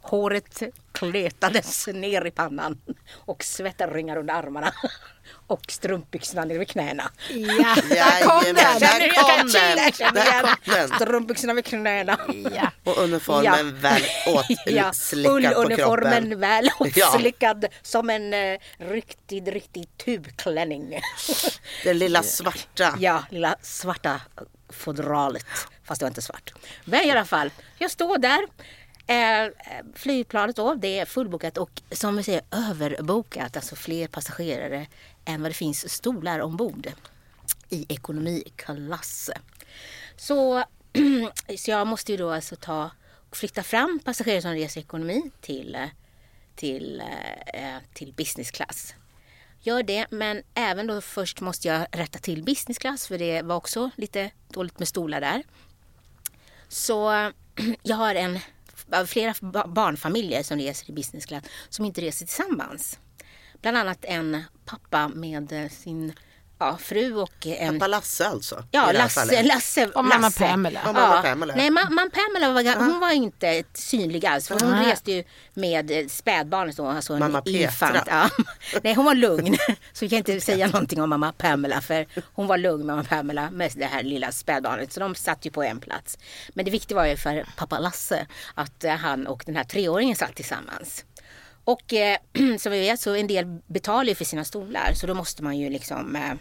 Håret 0.04 0.62
kletades 0.92 1.86
ner 1.86 2.24
i 2.26 2.30
pannan 2.30 2.78
och 3.14 3.44
svettringar 3.44 4.16
under 4.16 4.34
armarna 4.34 4.72
och 5.46 5.60
strumpbyxorna 5.68 6.44
ner 6.44 6.58
vid 6.58 6.68
knäna. 6.68 7.10
Ja, 7.28 7.76
där 7.88 8.24
kom 8.24 8.44
den. 8.44 8.54
där 8.54 9.14
kom 9.22 9.38
den. 9.38 9.48
känner 9.92 10.12
Där 10.12 10.32
jag 10.34 10.42
kom 10.42 10.74
den. 10.74 10.88
Strumpbyxorna 10.88 11.54
vid 11.54 11.64
knäna. 11.64 12.18
Ja. 12.54 12.70
Och 12.84 12.98
uniformen 12.98 13.78
väl 13.80 14.02
Ja, 14.66 14.88
åtslickad 14.90 15.32
på 15.32 15.40
kroppen. 15.40 15.56
ulluniformen 15.56 16.40
väl 16.40 16.70
Ja. 16.94 17.12
åtslickad 17.14 17.64
som 17.82 18.10
en 18.10 18.34
eh, 18.34 18.58
riktigt, 18.78 19.48
riktigt 19.48 19.98
tubklänning. 20.04 21.00
Den 21.84 21.98
lilla 21.98 22.22
svarta. 22.22 22.94
Ja, 22.98 23.24
lilla 23.30 23.56
svarta 23.62 24.20
fodralet. 24.68 25.46
Fast 25.84 26.00
det 26.00 26.04
var 26.04 26.08
inte 26.10 26.22
svart. 26.22 26.52
Men 26.84 27.00
i 27.04 27.10
alla 27.10 27.24
fall, 27.24 27.50
jag 27.78 27.90
står 27.90 28.18
där. 28.18 28.40
Eh, 29.06 29.48
flygplanet 29.94 30.56
då, 30.56 30.74
det 30.74 30.98
är 30.98 31.04
fullbokat 31.04 31.58
och 31.58 31.82
som 31.90 32.16
vi 32.16 32.22
säger 32.22 32.42
överbokat. 32.50 33.56
Alltså 33.56 33.76
fler 33.76 34.08
passagerare 34.08 34.86
än 35.24 35.42
vad 35.42 35.50
det 35.50 35.54
finns 35.54 35.92
stolar 35.92 36.40
ombord 36.40 36.92
i 37.68 37.86
ekonomiklass. 37.88 39.30
Så, 40.16 40.64
så 41.58 41.70
jag 41.70 41.86
måste 41.86 42.12
ju 42.12 42.18
då 42.18 42.30
alltså 42.30 42.56
ta 42.56 42.90
och 43.30 43.36
flytta 43.36 43.62
fram 43.62 44.00
passagerare 44.04 44.42
som 44.42 44.52
reser 44.52 44.80
i 44.80 44.84
ekonomi 44.84 45.30
till, 45.40 45.78
till, 46.54 47.02
eh, 47.54 47.76
till 47.94 48.12
business 48.12 48.50
class. 48.50 48.94
Gör 49.60 49.82
det, 49.82 50.06
men 50.10 50.42
även 50.54 50.86
då 50.86 51.00
först 51.00 51.40
måste 51.40 51.68
jag 51.68 51.86
rätta 51.92 52.18
till 52.18 52.42
business 52.42 52.78
class 52.78 53.08
för 53.08 53.18
det 53.18 53.42
var 53.42 53.56
också 53.56 53.90
lite 53.96 54.30
dåligt 54.48 54.78
med 54.78 54.88
stolar 54.88 55.20
där. 55.20 55.42
Så 56.68 57.10
jag 57.82 57.96
har 57.96 58.14
en, 58.14 58.38
flera 59.06 59.34
barnfamiljer 59.66 60.42
som 60.42 60.58
reser 60.58 60.90
i 60.90 60.92
business 60.92 61.26
class 61.26 61.44
som 61.68 61.84
inte 61.84 62.00
reser 62.00 62.26
tillsammans. 62.26 62.98
Bland 63.62 63.76
annat 63.76 64.04
en 64.04 64.42
pappa 64.64 65.08
med 65.08 65.52
eh, 65.52 65.68
sin 65.68 66.12
ja, 66.66 66.76
fru 66.76 67.14
och 67.14 67.46
en 67.46 67.78
Pappa 67.78 67.86
Lasse 67.88 68.26
alltså. 68.28 68.64
Ja, 68.70 68.92
Lasse. 68.92 69.42
Lasse. 69.42 69.86
Och 69.86 70.04
mamma 70.04 70.18
Lasse. 70.18 70.40
Pamela. 70.48 70.80
Och 70.88 70.94
mamma 70.94 71.22
Pamela. 71.22 71.54
Nej, 71.56 71.68
ma- 71.70 71.90
mamma 71.90 72.10
Pamela 72.10 72.52
var, 72.52 72.76
hon 72.76 73.00
var 73.00 73.10
inte 73.10 73.64
synlig 73.74 74.26
alls. 74.26 74.48
För 74.48 74.60
hon 74.60 74.70
Nej. 74.70 74.86
reste 74.92 75.12
ju 75.12 75.24
med 75.54 75.90
eh, 75.90 76.06
spädbarnet 76.06 76.76
då. 76.76 76.86
Alltså 76.86 77.16
Mamma 77.18 77.42
Petra. 77.42 77.58
infant. 77.60 77.98
Ja. 78.06 78.28
Nej, 78.82 78.94
hon 78.94 79.04
var 79.04 79.14
lugn. 79.14 79.56
Så 79.92 80.04
vi 80.04 80.08
kan 80.08 80.18
inte 80.18 80.40
säga 80.40 80.66
någonting 80.66 81.02
om 81.02 81.10
mamma 81.10 81.32
Pamela. 81.32 81.80
För 81.80 82.06
hon 82.34 82.46
var 82.46 82.58
lugn, 82.58 82.86
mamma 82.86 83.04
Pamela, 83.04 83.50
med 83.50 83.72
det 83.76 83.84
här 83.86 84.02
lilla 84.02 84.32
spädbarnet. 84.32 84.92
Så 84.92 85.00
de 85.00 85.14
satt 85.14 85.46
ju 85.46 85.50
på 85.50 85.62
en 85.62 85.80
plats. 85.80 86.18
Men 86.48 86.64
det 86.64 86.70
viktiga 86.70 86.96
var 86.96 87.06
ju 87.06 87.16
för 87.16 87.46
pappa 87.56 87.78
Lasse 87.78 88.26
att 88.54 88.84
eh, 88.84 88.94
han 88.94 89.26
och 89.26 89.42
den 89.46 89.56
här 89.56 89.64
treåringen 89.64 90.16
satt 90.16 90.34
tillsammans. 90.34 91.04
Och 91.64 91.92
eh, 91.92 92.18
som 92.58 92.72
vi 92.72 92.80
vet 92.80 93.00
så 93.00 93.14
en 93.14 93.26
del 93.26 93.46
betalar 93.66 94.04
ju 94.04 94.14
för 94.14 94.24
sina 94.24 94.44
stolar. 94.44 94.92
Så 94.94 95.06
då 95.06 95.14
måste 95.14 95.42
man 95.42 95.58
ju 95.58 95.70
liksom 95.70 96.16
eh, 96.16 96.32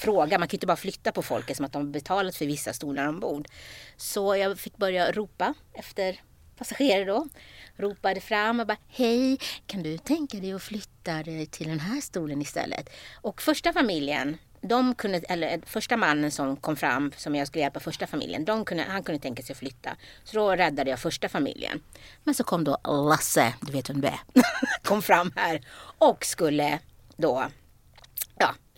fråga. 0.00 0.38
Man 0.38 0.48
kan 0.48 0.52
ju 0.52 0.56
inte 0.56 0.66
bara 0.66 0.76
flytta 0.76 1.12
på 1.12 1.22
folk 1.22 1.56
som 1.56 1.64
att 1.64 1.72
de 1.72 1.82
har 1.82 1.92
betalat 1.92 2.36
för 2.36 2.46
vissa 2.46 2.72
stolar 2.72 3.08
ombord. 3.08 3.48
Så 3.96 4.36
jag 4.36 4.58
fick 4.58 4.76
börja 4.76 5.12
ropa 5.12 5.54
efter 5.72 6.20
passagerare 6.56 7.04
då. 7.04 7.28
Ropade 7.76 8.20
fram 8.20 8.60
och 8.60 8.66
bara 8.66 8.78
hej, 8.88 9.38
kan 9.66 9.82
du 9.82 9.98
tänka 9.98 10.38
dig 10.38 10.52
att 10.52 10.62
flytta 10.62 11.22
dig 11.22 11.46
till 11.46 11.68
den 11.68 11.80
här 11.80 12.00
stolen 12.00 12.42
istället? 12.42 12.90
Och 13.22 13.42
första 13.42 13.72
familjen, 13.72 14.36
de 14.60 14.94
kunde, 14.94 15.18
eller 15.18 15.60
första 15.66 15.96
mannen 15.96 16.30
som 16.30 16.56
kom 16.56 16.76
fram 16.76 17.12
som 17.16 17.34
jag 17.34 17.46
skulle 17.46 17.62
hjälpa 17.62 17.80
första 17.80 18.06
familjen, 18.06 18.44
de 18.44 18.64
kunde, 18.64 18.82
han 18.82 19.02
kunde 19.02 19.20
tänka 19.20 19.42
sig 19.42 19.52
att 19.52 19.58
flytta. 19.58 19.96
Så 20.24 20.36
då 20.36 20.50
räddade 20.50 20.90
jag 20.90 20.98
första 20.98 21.28
familjen. 21.28 21.82
Men 22.24 22.34
så 22.34 22.44
kom 22.44 22.64
då 22.64 22.78
Lasse, 22.84 23.54
du 23.60 23.72
vet 23.72 23.90
vem 23.90 24.00
du 24.00 24.08
är, 24.08 24.20
kom 24.82 25.02
fram 25.02 25.32
här 25.36 25.60
och 25.98 26.24
skulle 26.24 26.78
då 27.16 27.46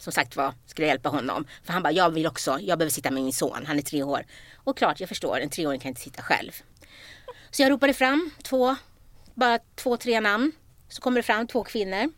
som 0.02 0.12
sagt 0.12 0.36
var, 0.36 0.54
skulle 0.66 0.86
hjälpa 0.86 1.08
honom. 1.08 1.44
För 1.64 1.72
han 1.72 1.82
bara, 1.82 1.92
jag 1.92 2.10
vill 2.10 2.26
också, 2.26 2.58
jag 2.60 2.78
behöver 2.78 2.90
sitta 2.92 3.10
med 3.10 3.22
min 3.22 3.32
son, 3.32 3.66
han 3.66 3.78
är 3.78 3.82
tre 3.82 4.02
år. 4.02 4.24
Och 4.56 4.76
klart, 4.78 5.00
jag 5.00 5.08
förstår, 5.08 5.40
en 5.40 5.50
treåring 5.50 5.80
kan 5.80 5.88
inte 5.88 6.00
sitta 6.00 6.22
själv. 6.22 6.52
Så 7.50 7.62
jag 7.62 7.70
ropade 7.70 7.94
fram 7.94 8.30
två, 8.42 8.76
bara 9.34 9.58
två, 9.74 9.96
tre 9.96 10.20
namn. 10.20 10.52
Så 10.88 11.02
kommer 11.02 11.16
det 11.16 11.22
fram 11.22 11.46
två 11.46 11.64
kvinnor. 11.64 12.12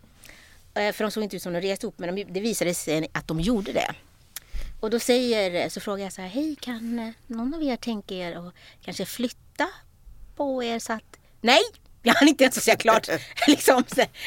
Eh, 0.74 0.92
För 0.92 1.04
de 1.04 1.10
såg 1.10 1.22
inte 1.22 1.36
ut 1.36 1.42
som 1.42 1.52
de 1.52 1.60
reste 1.60 1.86
ihop, 1.86 1.98
men 1.98 2.14
de, 2.14 2.24
det 2.24 2.40
visade 2.40 2.74
sig 2.74 3.08
att 3.12 3.28
de 3.28 3.40
gjorde 3.40 3.72
det. 3.72 3.94
Och 4.80 4.90
då 4.90 4.98
säger, 4.98 5.68
så 5.68 5.80
frågar 5.80 6.04
jag 6.04 6.12
så 6.12 6.22
här, 6.22 6.28
hej 6.28 6.56
kan 6.60 6.98
eh, 6.98 7.10
någon 7.26 7.54
av 7.54 7.62
er 7.62 7.76
tänka 7.76 8.14
er 8.14 8.36
att 8.36 8.54
kanske 8.84 9.04
flytta 9.06 9.68
på 10.36 10.62
er 10.62 10.78
så 10.78 10.92
att... 10.92 11.18
Nej! 11.40 11.62
Jag 12.02 12.14
hann 12.14 12.28
inte 12.28 12.44
ens 12.44 12.64
säga 12.64 12.76
klart. 12.76 13.08
liksom, 13.48 13.84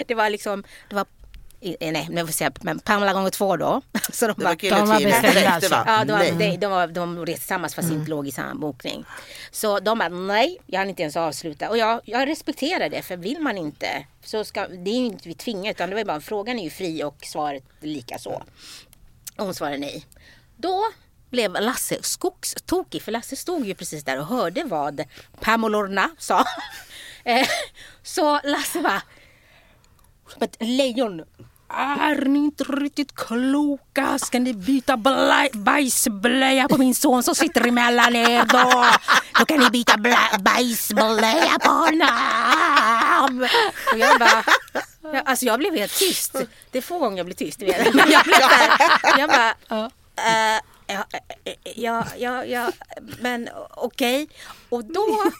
det 0.08 0.16
var 0.16 0.30
liksom, 0.30 0.64
det 0.90 0.96
var, 0.96 1.06
nej, 1.62 2.08
nu 2.10 2.26
får 2.26 2.34
säga, 2.34 2.52
men 2.62 2.80
Pamela 2.80 3.14
gånger 3.14 3.30
två 3.30 3.58
då. 3.58 3.82
Så 4.12 4.28
de 4.28 4.34
Det 4.38 4.44
var 4.44 4.56
De 4.56 4.88
var 4.88 5.04
bestämda 5.04 5.50
alltså. 5.50 5.84
Ja, 5.88 6.06
de, 6.06 6.12
var, 6.12 6.40
de, 6.40 6.58
de, 6.58 6.68
var, 6.68 6.88
de 6.88 7.26
reste 7.26 7.40
tillsammans 7.40 7.76
fast 7.76 7.92
inte 7.92 8.10
låg 8.10 8.28
i 8.28 8.32
samma 8.32 8.56
bokning. 8.56 9.06
Så 9.52 9.80
de 9.80 10.00
bara, 10.00 10.10
nej, 10.10 10.58
jag 10.66 10.80
hann 10.80 10.90
inte 10.90 11.02
ens 11.02 11.18
avsluta. 11.18 11.70
Och 11.70 11.78
jag, 11.78 12.02
jag 12.06 12.28
respekterar 12.28 12.90
det, 12.90 13.02
för 13.02 13.18
vill 13.18 13.40
man 13.40 13.58
inte 13.58 14.06
så 14.24 14.44
ska, 14.44 14.68
det 14.68 14.90
är 14.90 15.00
ju 15.00 15.06
inte 15.06 15.28
vi 15.30 15.36
tvingar 15.36 15.72
utan 15.72 15.90
det 15.90 15.96
var 15.96 16.04
bara, 16.04 16.22
frågan 16.22 16.60
är 16.60 16.64
ju 16.64 16.70
fri 16.70 17.04
och 17.04 17.18
svaret 17.22 17.64
lika 17.82 18.18
så. 18.18 18.44
Och 19.38 19.46
hon 19.46 19.54
svarade 19.54 19.78
nej. 19.78 20.06
Då 20.58 20.84
blev 21.30 21.54
Lasse 21.54 21.98
skogstokig, 22.04 23.02
för 23.02 23.12
Lasse 23.12 23.36
stod 23.36 23.66
ju 23.66 23.76
precis 23.76 24.04
där 24.04 24.20
och 24.20 24.26
hörde 24.26 24.64
vad 24.64 25.04
Pamolorna 25.40 26.10
sa. 26.18 26.46
Eh, 27.24 27.48
så 28.04 28.40
Lasse 28.44 28.82
bara, 28.82 29.02
som 30.34 30.44
ett 30.44 30.56
lejon. 30.60 31.24
Är 31.70 32.26
ni 32.26 32.40
inte 32.40 32.64
riktigt 32.64 33.16
kloka? 33.16 34.20
Ska 34.20 34.40
ni 34.40 34.54
byta 34.54 34.98
bajsblöja 35.54 36.68
på 36.68 36.78
min 36.78 36.96
son 36.96 37.24
som 37.24 37.36
sitter 37.36 37.68
emellan 37.68 38.16
er 38.16 38.46
då? 38.46 38.86
Då 39.40 39.46
kan 39.46 39.60
ni 39.60 39.70
byta 39.70 39.98
bajsblöja 40.40 41.60
på 41.60 41.70
honom. 41.70 43.48
Och 43.94 44.00
jag 44.00 44.20
bara, 44.20 44.44
jag, 45.14 45.24
alltså 45.26 45.46
jag 45.46 45.60
blev 45.60 45.76
helt 45.76 46.00
tyst. 46.00 46.36
Det 46.72 46.78
är 46.78 46.82
få 46.82 47.00
gånger 47.00 47.18
jag 47.18 47.26
blir 47.26 47.36
tyst. 47.36 47.60
Men 47.60 48.12
jag 48.12 48.24
blev 48.24 48.40
där. 48.40 49.20
Jag 49.20 49.30
bara, 49.30 49.50
eh, 50.18 50.62
ja, 50.88 51.06
eh, 51.14 51.20
eh, 51.44 51.54
eh, 51.64 51.80
ja, 51.80 52.06
ja, 52.18 52.46
ja 52.46 52.72
men 53.20 53.50
okej. 53.72 54.28
Och 54.70 54.86
då 54.86 55.32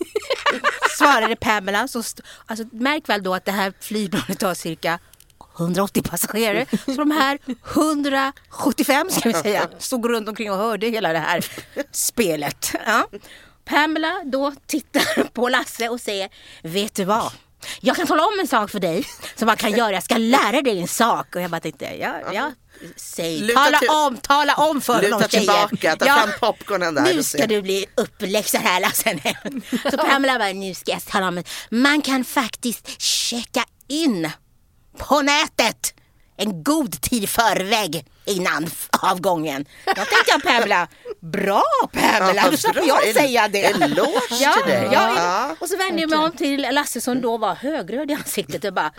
svarade 0.98 1.36
Pamela, 1.36 1.88
så 1.88 2.04
alltså, 2.46 2.66
märk 2.72 3.10
väl 3.10 3.24
då 3.24 3.34
att 3.34 3.46
det 3.46 3.52
här 3.52 3.74
flygplanet 3.80 4.42
har 4.42 4.54
cirka 4.54 5.00
180 5.58 6.04
passagerare. 6.04 6.66
Så 6.86 6.92
de 6.92 7.12
här 7.12 7.40
175 7.74 9.10
ska 9.10 9.30
vi 9.30 9.36
säga 9.36 9.70
stod 9.78 10.10
runt 10.10 10.30
omkring 10.30 10.52
och 10.52 10.58
hörde 10.58 10.88
hela 10.88 11.14
det 11.14 11.20
här 11.20 11.46
spelet. 11.92 12.76
Ja. 12.86 13.08
Pamela 13.66 14.22
då 14.26 14.54
tittar 14.66 15.24
på 15.24 15.50
Lasse 15.50 15.90
och 15.90 16.02
säger, 16.02 16.30
vet 16.64 16.96
du 16.96 17.06
vad? 17.06 17.32
Jag 17.82 17.96
kan 17.96 18.08
tala 18.08 18.24
om 18.26 18.40
en 18.40 18.48
sak 18.48 18.72
för 18.72 18.80
dig 18.80 19.06
som 19.36 19.46
man 19.46 19.58
kan 19.58 19.72
göra. 19.72 19.92
Jag 19.92 20.04
ska 20.04 20.18
lära 20.18 20.62
dig 20.62 20.80
en 20.82 20.88
sak. 20.88 21.36
Och 21.36 21.42
jag 21.42 21.52
bara 21.52 21.62
tänkte, 21.62 21.86
ja, 21.86 22.16
ja. 22.34 22.52
Säg, 22.96 23.40
Luta 23.40 23.64
tala 23.66 23.80
till- 23.80 23.90
om, 23.90 24.18
tala 24.18 24.56
om 24.56 24.82
för 24.82 25.02
Luta 25.02 25.16
honom 25.16 25.30
tillbaka, 25.30 25.96
ta 25.96 26.06
fram 26.06 26.30
popcornen 26.40 26.96
där 26.96 27.04
Nu 27.04 27.24
ska 27.24 27.48
du 27.48 27.62
bli 27.62 27.86
uppläxad 27.96 28.62
här 28.62 28.80
Lasse. 28.80 29.20
Så 29.92 29.98
Pamela 29.98 30.40
bara, 30.40 30.54
nu 30.54 30.74
ska 30.74 30.92
jag 30.92 31.06
tala 31.06 31.28
om 31.28 31.44
man 31.70 32.02
kan 32.02 32.24
faktiskt 32.26 33.02
checka 33.02 33.64
in 33.88 34.30
på 34.98 35.22
nätet 35.22 35.94
en 36.38 36.64
god 36.64 37.02
tid 37.02 37.30
förväg 37.30 38.06
innan 38.28 38.70
avgången. 39.02 39.66
Då 39.86 39.94
tänkte 39.94 40.26
jag 40.28 40.44
Pamela, 40.44 40.88
bra 41.22 41.64
Pamela, 41.94 42.42
Ja, 42.44 42.52
då 42.52 42.58
slapp 42.58 42.78
jag 42.86 43.14
säga 43.14 43.48
det. 43.48 43.64
eloge 43.66 44.22
ja, 44.40 44.54
till 44.54 44.72
dig. 44.72 44.90
Ja, 44.92 45.14
Ja. 45.16 45.56
Och 45.60 45.70
så 45.70 45.78
vände 45.78 46.02
jag 46.02 46.10
mig 46.10 46.20
om 46.20 46.32
till 46.32 46.62
Lasse 46.72 47.02
som 47.02 47.22
då 47.22 47.38
var 47.38 47.56
högröd 47.56 48.12
i 48.12 48.14
ansiktet 48.14 48.66
och 48.66 48.74
bara, 48.74 48.92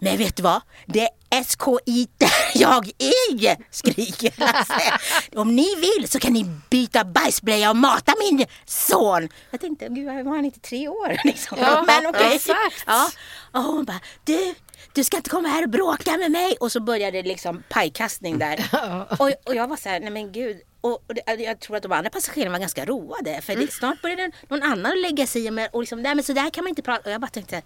men 0.00 0.16
vet 0.18 0.36
du 0.36 0.42
vad? 0.42 0.60
Det 0.86 1.08
är 1.30 1.44
SKI 1.44 2.08
där 2.18 2.30
jag 2.54 2.86
är, 2.86 3.56
skriker 3.74 4.32
Lasse. 4.36 4.98
Om 5.36 5.56
ni 5.56 5.74
vill 5.76 6.08
så 6.08 6.18
kan 6.18 6.32
ni 6.32 6.44
byta 6.70 7.04
bajsblöja 7.04 7.70
och 7.70 7.76
mata 7.76 8.14
min 8.20 8.46
son. 8.66 9.28
Jag 9.50 9.60
tänkte, 9.60 9.88
gud 9.88 10.06
var 10.06 10.36
han 10.36 10.44
inte 10.44 10.60
tre 10.60 10.88
år? 10.88 11.16
Liksom. 11.24 11.58
Ja, 11.60 11.84
men 11.86 12.06
okej. 12.06 12.34
exakt. 12.34 12.84
Ja. 12.86 13.10
Och 13.52 13.62
hon 13.62 13.84
bara, 13.84 14.00
du, 14.24 14.54
du 14.92 15.04
ska 15.04 15.16
inte 15.16 15.30
komma 15.30 15.48
här 15.48 15.62
och 15.62 15.70
bråka 15.70 16.16
med 16.16 16.30
mig. 16.30 16.56
Och 16.60 16.72
så 16.72 16.80
började 16.80 17.22
det 17.22 17.28
liksom 17.28 17.62
pajkastning 17.68 18.38
där. 18.38 18.68
och, 19.18 19.30
och 19.44 19.54
jag 19.54 19.68
var 19.68 19.76
så 19.76 19.88
här, 19.88 20.00
nej 20.00 20.10
men 20.10 20.32
gud. 20.32 20.56
Och, 20.80 20.92
och 20.92 21.14
det, 21.14 21.42
jag 21.42 21.60
tror 21.60 21.76
att 21.76 21.82
de 21.82 21.92
andra 21.92 22.10
passagerarna 22.10 22.52
var 22.52 22.58
ganska 22.58 22.84
roade. 22.84 23.40
För 23.42 23.56
det, 23.56 23.72
snart 23.72 24.02
började 24.02 24.30
någon 24.48 24.62
annan 24.62 25.00
lägga 25.02 25.26
sig 25.26 25.46
i 25.46 25.50
med 25.50 25.68
och 25.72 25.80
liksom, 25.80 26.02
nej 26.02 26.14
men 26.14 26.24
så 26.24 26.32
där 26.32 26.50
kan 26.50 26.64
man 26.64 26.68
inte 26.68 26.82
prata. 26.82 27.02
Och 27.04 27.10
jag 27.10 27.20
bara 27.20 27.30
tänkte, 27.30 27.62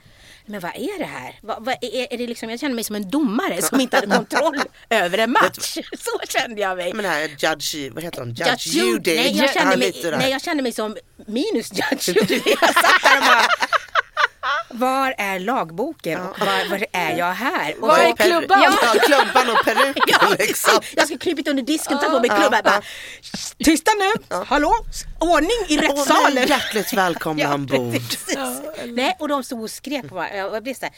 men 0.47 0.61
vad 0.61 0.71
är 0.75 0.99
det 0.99 1.05
här? 1.05 1.39
Vad, 1.43 1.65
vad, 1.65 1.75
är, 1.81 2.13
är 2.13 2.19
det 2.19 2.27
liksom, 2.27 2.51
jag 2.51 2.61
känner 2.61 2.75
mig 2.75 2.85
som 2.85 2.97
en 2.97 3.11
domare 3.11 3.63
som 3.63 3.81
inte 3.81 3.97
hade 3.97 4.17
kontroll 4.17 4.61
över 4.91 5.19
en 5.19 5.33
match. 5.33 5.79
Så 5.99 6.39
kände 6.39 6.61
jag 6.61 6.77
mig. 6.77 6.93
Men 6.95 7.03
det 7.03 7.09
här 7.09 7.29
Judge, 7.29 7.95
vad 7.95 8.05
heter 8.05 8.21
hon? 8.21 8.29
Judge, 8.29 8.67
Judge 8.67 8.67
Judy. 8.67 9.17
Nej, 9.17 9.37
jag 9.37 9.53
kände 9.53 9.77
mig, 9.77 9.93
nej, 10.05 10.31
jag 10.31 10.43
kände 10.43 10.63
mig 10.63 10.73
som 10.73 10.97
minus 11.27 11.73
Judge 11.73 12.09
Judy. 12.09 12.41
Jag 12.45 12.75
satt 12.75 13.03
där 13.03 13.19
och 13.19 13.25
bara, 13.25 13.47
var 14.79 15.15
är 15.19 15.39
lagboken 15.39 16.21
och 16.21 16.39
var, 16.41 16.71
var 16.71 16.87
är 16.93 17.17
jag 17.19 17.33
här? 17.33 17.75
Och 17.81 17.89
Var 17.89 17.99
är 17.99 18.17
klubban? 18.17 18.63
Ja, 18.63 18.73
ja 18.83 19.01
klubban 19.01 19.51
och 19.51 19.65
peruken 19.65 20.03
Ja, 20.09 20.29
liksom. 20.39 20.81
Jag 20.97 21.07
ska 21.07 21.19
krypit 21.19 21.49
under 21.49 21.63
disken 21.63 21.97
och 21.97 22.03
ta 22.03 22.11
på 22.11 22.21
mig 22.21 22.31
klubban. 22.31 22.61
Bara, 22.65 22.83
Tysta 23.65 23.91
nu! 23.99 24.37
Hallå? 24.47 24.75
Ordning 25.21 25.51
i 25.69 25.77
rättssalen! 25.79 26.47
hjärtligt 26.49 26.93
välkomna 26.93 27.55
ombord. 27.55 27.95
Nej, 28.87 29.17
och 29.19 29.29
de 29.29 29.43
stod 29.45 29.63
och 29.63 29.71
skrek 29.71 30.09
på 30.09 30.15
mig. 30.15 30.37
Jag 30.37 30.63
blev 30.63 30.75
så 30.75 30.85
här, 30.85 30.95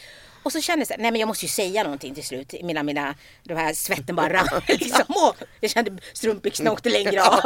och 0.48 0.52
så 0.52 0.60
kände 0.60 0.80
jag 0.80 0.88
så 0.88 0.94
här, 0.94 1.00
nej 1.00 1.10
men 1.10 1.20
jag 1.20 1.26
måste 1.26 1.44
ju 1.44 1.48
säga 1.48 1.82
någonting 1.82 2.14
till 2.14 2.24
slut. 2.24 2.54
Mina, 2.62 2.82
mina, 2.82 3.14
de 3.44 3.54
här 3.54 3.74
svetten 3.74 4.16
bara 4.16 4.32
rann. 4.32 4.48
Liksom. 4.68 5.04
Och 5.08 5.36
jag 5.60 5.70
kände 5.70 5.98
strumpbyxorna 6.12 6.72
åkte 6.72 6.88
längre 6.88 7.22
av. 7.22 7.40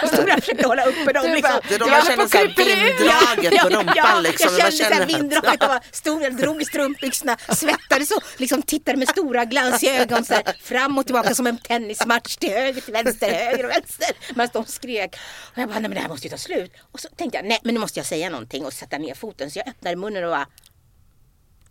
Jag 0.00 0.08
stod 0.08 0.26
där 0.26 0.36
och 0.36 0.44
försökte 0.44 0.66
hålla 0.68 0.84
uppe 0.84 1.12
dem. 1.12 1.30
Liksom. 1.30 1.60
Det 1.68 1.74
är 1.74 1.78
då 1.78 1.84
Jag 1.84 1.90
man 1.90 2.00
håller 2.00 2.10
känner 2.10 2.22
på 2.24 2.30
så 2.30 2.38
här 2.38 2.44
att 2.48 2.56
krypa 2.56 2.70
ut. 2.70 2.76
vinddraget 2.76 3.62
på 3.62 3.68
rumpan 3.68 3.94
ja, 3.96 4.20
liksom. 4.20 4.48
Jag 4.58 4.74
kände 4.74 4.94
såhär 4.94 5.06
vinddraget. 5.06 5.56
Jag, 5.60 5.80
stor, 5.90 6.22
jag 6.22 6.36
drog 6.36 6.62
i 6.62 6.64
strumpbyxorna, 6.64 7.36
svettades 7.48 8.10
och 8.10 8.22
liksom 8.36 8.62
tittade 8.62 8.98
med 8.98 9.08
stora 9.08 9.44
glansiga 9.44 10.02
ögon 10.02 10.24
så 10.24 10.34
här, 10.34 10.42
fram 10.62 10.98
och 10.98 11.06
tillbaka 11.06 11.34
som 11.34 11.46
en 11.46 11.58
tennismatch 11.58 12.36
till 12.36 12.50
höger, 12.50 12.80
till 12.80 12.92
vänster, 12.92 13.32
höger 13.32 13.64
och 13.64 13.70
vänster. 13.70 14.08
Medan 14.34 14.48
de 14.52 14.64
skrek. 14.64 15.16
Och 15.52 15.58
jag 15.58 15.68
bara, 15.68 15.78
nej 15.78 15.88
men 15.88 15.94
det 15.94 16.00
här 16.00 16.08
måste 16.08 16.26
ju 16.26 16.30
ta 16.30 16.38
slut. 16.38 16.72
Och 16.92 17.00
så 17.00 17.08
tänkte 17.16 17.38
jag, 17.38 17.46
nej 17.46 17.58
men 17.62 17.74
nu 17.74 17.80
måste 17.80 17.98
jag 17.98 18.06
säga 18.06 18.30
någonting 18.30 18.64
och 18.64 18.72
sätta 18.72 18.98
ner 18.98 19.14
foten. 19.14 19.50
Så 19.50 19.58
jag 19.58 19.68
öppnade 19.68 19.96
munnen 19.96 20.24
och 20.24 20.30
bara, 20.30 20.46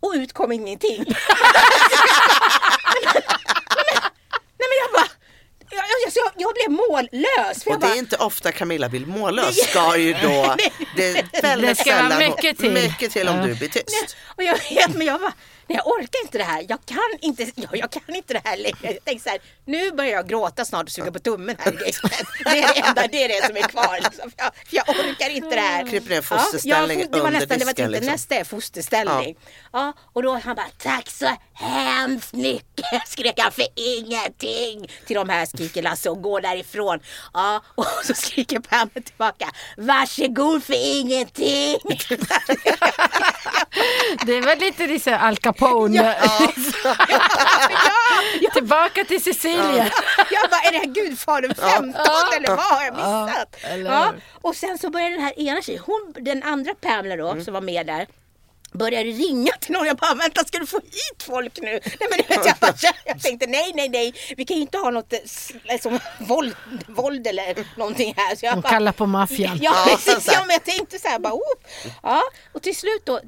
och 0.00 0.12
ut 0.14 0.32
kom 0.32 0.52
ingenting. 0.52 1.04
nej, 4.58 4.68
men 4.68 4.78
jag 4.80 4.92
bara, 4.92 5.08
jag, 6.24 6.32
jag, 6.36 6.54
blev 6.54 6.70
mållös. 6.70 7.64
För 7.64 7.70
jag 7.70 7.74
Och 7.76 7.80
det 7.80 7.86
bara, 7.86 7.94
är 7.94 7.98
inte 7.98 8.16
ofta 8.16 8.52
Camilla 8.52 8.88
vill 8.88 9.06
mållös 9.06 9.56
ska 9.70 9.96
ju 9.96 10.12
då, 10.12 10.56
det 10.96 11.08
är 11.18 11.42
väldigt 11.42 11.68
Det 11.68 11.74
ska 11.84 11.90
vara 11.96 12.08
sällan 12.10 12.18
mycket 12.30 12.58
till. 12.58 12.72
mycket 12.72 13.12
till 13.12 13.28
om 13.28 13.36
Ja. 13.36 13.46
du 13.46 13.54
blir 13.54 13.68
tyst. 13.68 14.16
Och 14.36 14.42
jag 14.42 14.54
vet, 14.70 14.94
men 14.94 15.06
jag 15.06 15.20
bara, 15.20 15.32
nej 15.66 15.76
jag 15.84 15.86
orkar 15.86 16.22
inte 16.24 16.38
det 16.38 16.44
här. 16.44 16.66
Jag 16.68 16.78
kan 16.86 16.98
inte, 17.20 17.42
jag, 17.54 17.76
jag 17.76 17.90
kan 17.90 18.14
inte 18.14 18.32
det 18.34 18.40
här 18.44 18.56
längre. 18.56 18.76
Jag 18.82 19.04
tänkte 19.04 19.22
så 19.24 19.30
här, 19.30 19.38
nu 19.64 19.90
börjar 19.90 20.10
jag 20.10 20.28
gråta 20.28 20.64
snart 20.64 20.84
och 20.86 20.90
suga 20.92 21.12
på 21.12 21.18
tummen 21.18 21.56
här 21.58 21.72
i 21.72 21.76
gayspet. 21.76 22.12
Det 22.44 22.50
är 22.62 22.74
det 22.74 22.80
enda, 22.80 23.06
det 23.12 23.24
är 23.24 23.28
det 23.28 23.46
som 23.46 23.56
är 23.56 23.62
kvar. 23.62 23.98
Liksom. 24.02 24.32
Jag, 24.36 24.50
för 24.68 24.76
jag 24.76 24.88
orkar 24.88 25.30
inte 25.30 25.54
det 25.54 25.60
här. 25.60 25.86
Kryper 25.86 26.08
ner 26.10 26.16
Ja, 26.16 26.22
fosterställning 26.22 27.00
ja, 27.00 27.06
det 27.12 27.18
var 27.18 27.26
under 27.26 27.40
nästan, 27.40 27.58
det 27.58 27.64
var 27.64 27.72
disken, 27.72 27.90
liksom. 27.90 28.12
nästa 28.12 28.34
är 28.34 28.44
fosterställning. 28.44 29.36
Ja. 29.72 29.92
och 30.12 30.22
då 30.22 30.40
han 30.44 30.56
bara, 30.56 30.66
tack 30.78 31.10
så 31.10 31.36
hemskt 31.54 32.32
mycket, 32.32 32.84
skrek 33.08 33.38
han 33.40 33.52
för 33.52 33.66
ingenting. 33.74 34.90
Till 35.06 35.16
de 35.16 35.28
här 35.28 35.46
skriker 35.46 35.82
Lasse 35.82 36.09
och 36.10 36.22
går 36.22 36.40
därifrån. 36.40 36.98
Ja, 37.34 37.60
och 37.74 37.86
så 38.04 38.14
skriker 38.14 38.58
Pam 38.60 38.90
tillbaka, 38.90 39.46
varsågod 39.76 40.64
för 40.64 40.98
ingenting. 41.00 41.78
Det 44.26 44.32
väl 44.40 44.58
lite 44.58 44.86
här 44.86 45.18
Al 45.18 45.36
Capone. 45.36 46.16
Tillbaka 48.54 49.04
till 49.04 49.22
Sicilien. 49.22 49.90
Jag 50.30 50.50
bara, 50.50 50.60
är 50.60 50.72
det 50.72 50.78
här 50.78 50.86
Gudfadern 50.94 51.54
15 51.54 51.92
eller 52.36 52.48
vad 52.48 52.58
har 52.58 52.84
jag 52.84 52.94
missat? 52.94 53.56
Ja, 53.84 54.12
och 54.42 54.56
sen 54.56 54.78
så 54.78 54.90
började 54.90 55.14
den 55.14 55.24
här 55.24 55.38
ena 55.40 55.62
tjejen, 55.62 55.82
hon, 55.86 56.14
den 56.20 56.42
andra 56.42 56.74
Pamela 56.80 57.16
då, 57.16 57.30
Mm. 57.30 57.44
som 57.44 57.54
var 57.54 57.60
med 57.60 57.86
där, 57.86 58.06
började 58.72 59.10
ringa 59.10 59.52
till 59.60 59.72
någon. 59.72 59.86
Jag 59.86 59.96
bara, 59.96 60.14
vänta 60.14 60.44
ska 60.44 60.58
du 60.58 60.66
få 60.66 60.80
hit 60.80 61.22
folk 61.22 61.58
nu? 61.62 61.80
Nej, 62.00 62.08
men, 62.10 62.44
jag, 62.44 62.56
bara, 62.60 62.74
jag 63.04 63.22
tänkte 63.22 63.46
nej, 63.46 63.72
nej, 63.74 63.88
nej, 63.88 64.14
vi 64.36 64.44
kan 64.44 64.56
ju 64.56 64.62
inte 64.62 64.78
ha 64.78 64.90
något 64.90 65.12
liksom, 65.64 65.98
våld, 66.18 66.56
våld 66.88 67.26
eller 67.26 67.78
någonting 67.78 68.14
här. 68.16 68.36
Så 68.36 68.46
jag 68.46 68.60
bara, 68.60 68.70
kallar 68.70 68.92
på 68.92 69.06
maffian. 69.06 69.58
Ja, 69.62 69.70
Ja, 69.86 69.96
precis. 69.96 70.32
Ja, 70.32 70.40
men 70.46 70.50
jag 70.50 70.64
tänkte 70.64 70.98
så 70.98 71.08
här 71.08 71.18
bara, 71.18 71.34
oh. 71.34 71.40
ja. 72.02 72.22
Och 72.52 72.62
till 72.62 72.76
slut 72.76 73.02
då, 73.04 73.20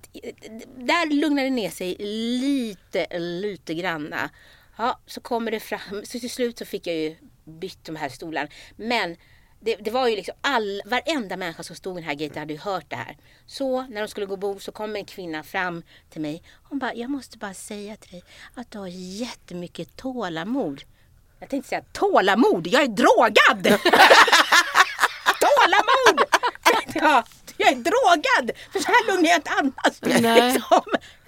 där 0.76 1.14
lugnade 1.14 1.46
det 1.46 1.50
ner 1.50 1.70
sig 1.70 1.96
lite, 1.98 3.18
lite 3.18 3.74
granna. 3.74 4.30
Ja, 4.76 5.00
så 5.06 5.20
kommer 5.20 5.50
det 5.50 5.60
fram, 5.60 6.02
så 6.04 6.18
till 6.20 6.30
slut 6.30 6.58
så 6.58 6.64
fick 6.64 6.86
jag 6.86 6.96
ju 6.96 7.16
bytt 7.44 7.84
de 7.84 7.96
här 7.96 8.08
stolarna. 8.08 8.48
Men 8.76 9.16
det, 9.64 9.76
det 9.76 9.90
var 9.90 10.08
ju 10.08 10.16
liksom 10.16 10.34
all, 10.40 10.82
varenda 10.84 11.36
människa 11.36 11.62
som 11.62 11.76
stod 11.76 11.98
i 11.98 12.00
den 12.00 12.08
här 12.08 12.14
gaten 12.14 12.38
hade 12.38 12.52
ju 12.52 12.58
hört 12.58 12.90
det 12.90 12.96
här. 12.96 13.16
Så 13.46 13.82
när 13.82 14.00
de 14.00 14.08
skulle 14.08 14.26
gå 14.26 14.36
bo 14.36 14.60
så 14.60 14.72
kom 14.72 14.96
en 14.96 15.04
kvinna 15.04 15.42
fram 15.42 15.82
till 16.10 16.20
mig. 16.20 16.42
Hon 16.62 16.78
bara, 16.78 16.94
jag 16.94 17.10
måste 17.10 17.38
bara 17.38 17.54
säga 17.54 17.96
till 17.96 18.10
dig 18.10 18.22
att 18.54 18.70
du 18.70 18.78
har 18.78 18.88
jättemycket 18.92 19.96
tålamod. 19.96 20.82
Jag 21.40 21.48
tänkte 21.48 21.68
säga 21.68 21.84
tålamod, 21.92 22.66
jag 22.66 22.82
är 22.82 22.88
drogad! 22.88 23.62
tålamod! 25.40 26.28
Ja, 26.94 27.24
jag 27.56 27.68
är 27.68 27.76
drogad! 27.76 28.58
För 28.72 28.78
så 28.78 28.86
här 28.86 29.06
lugn 29.06 29.24
är 29.24 29.28
jag 29.28 29.38
inte 29.38 29.50
annars. 29.50 29.98
Nej. 30.00 30.52
Liksom, 30.52 30.82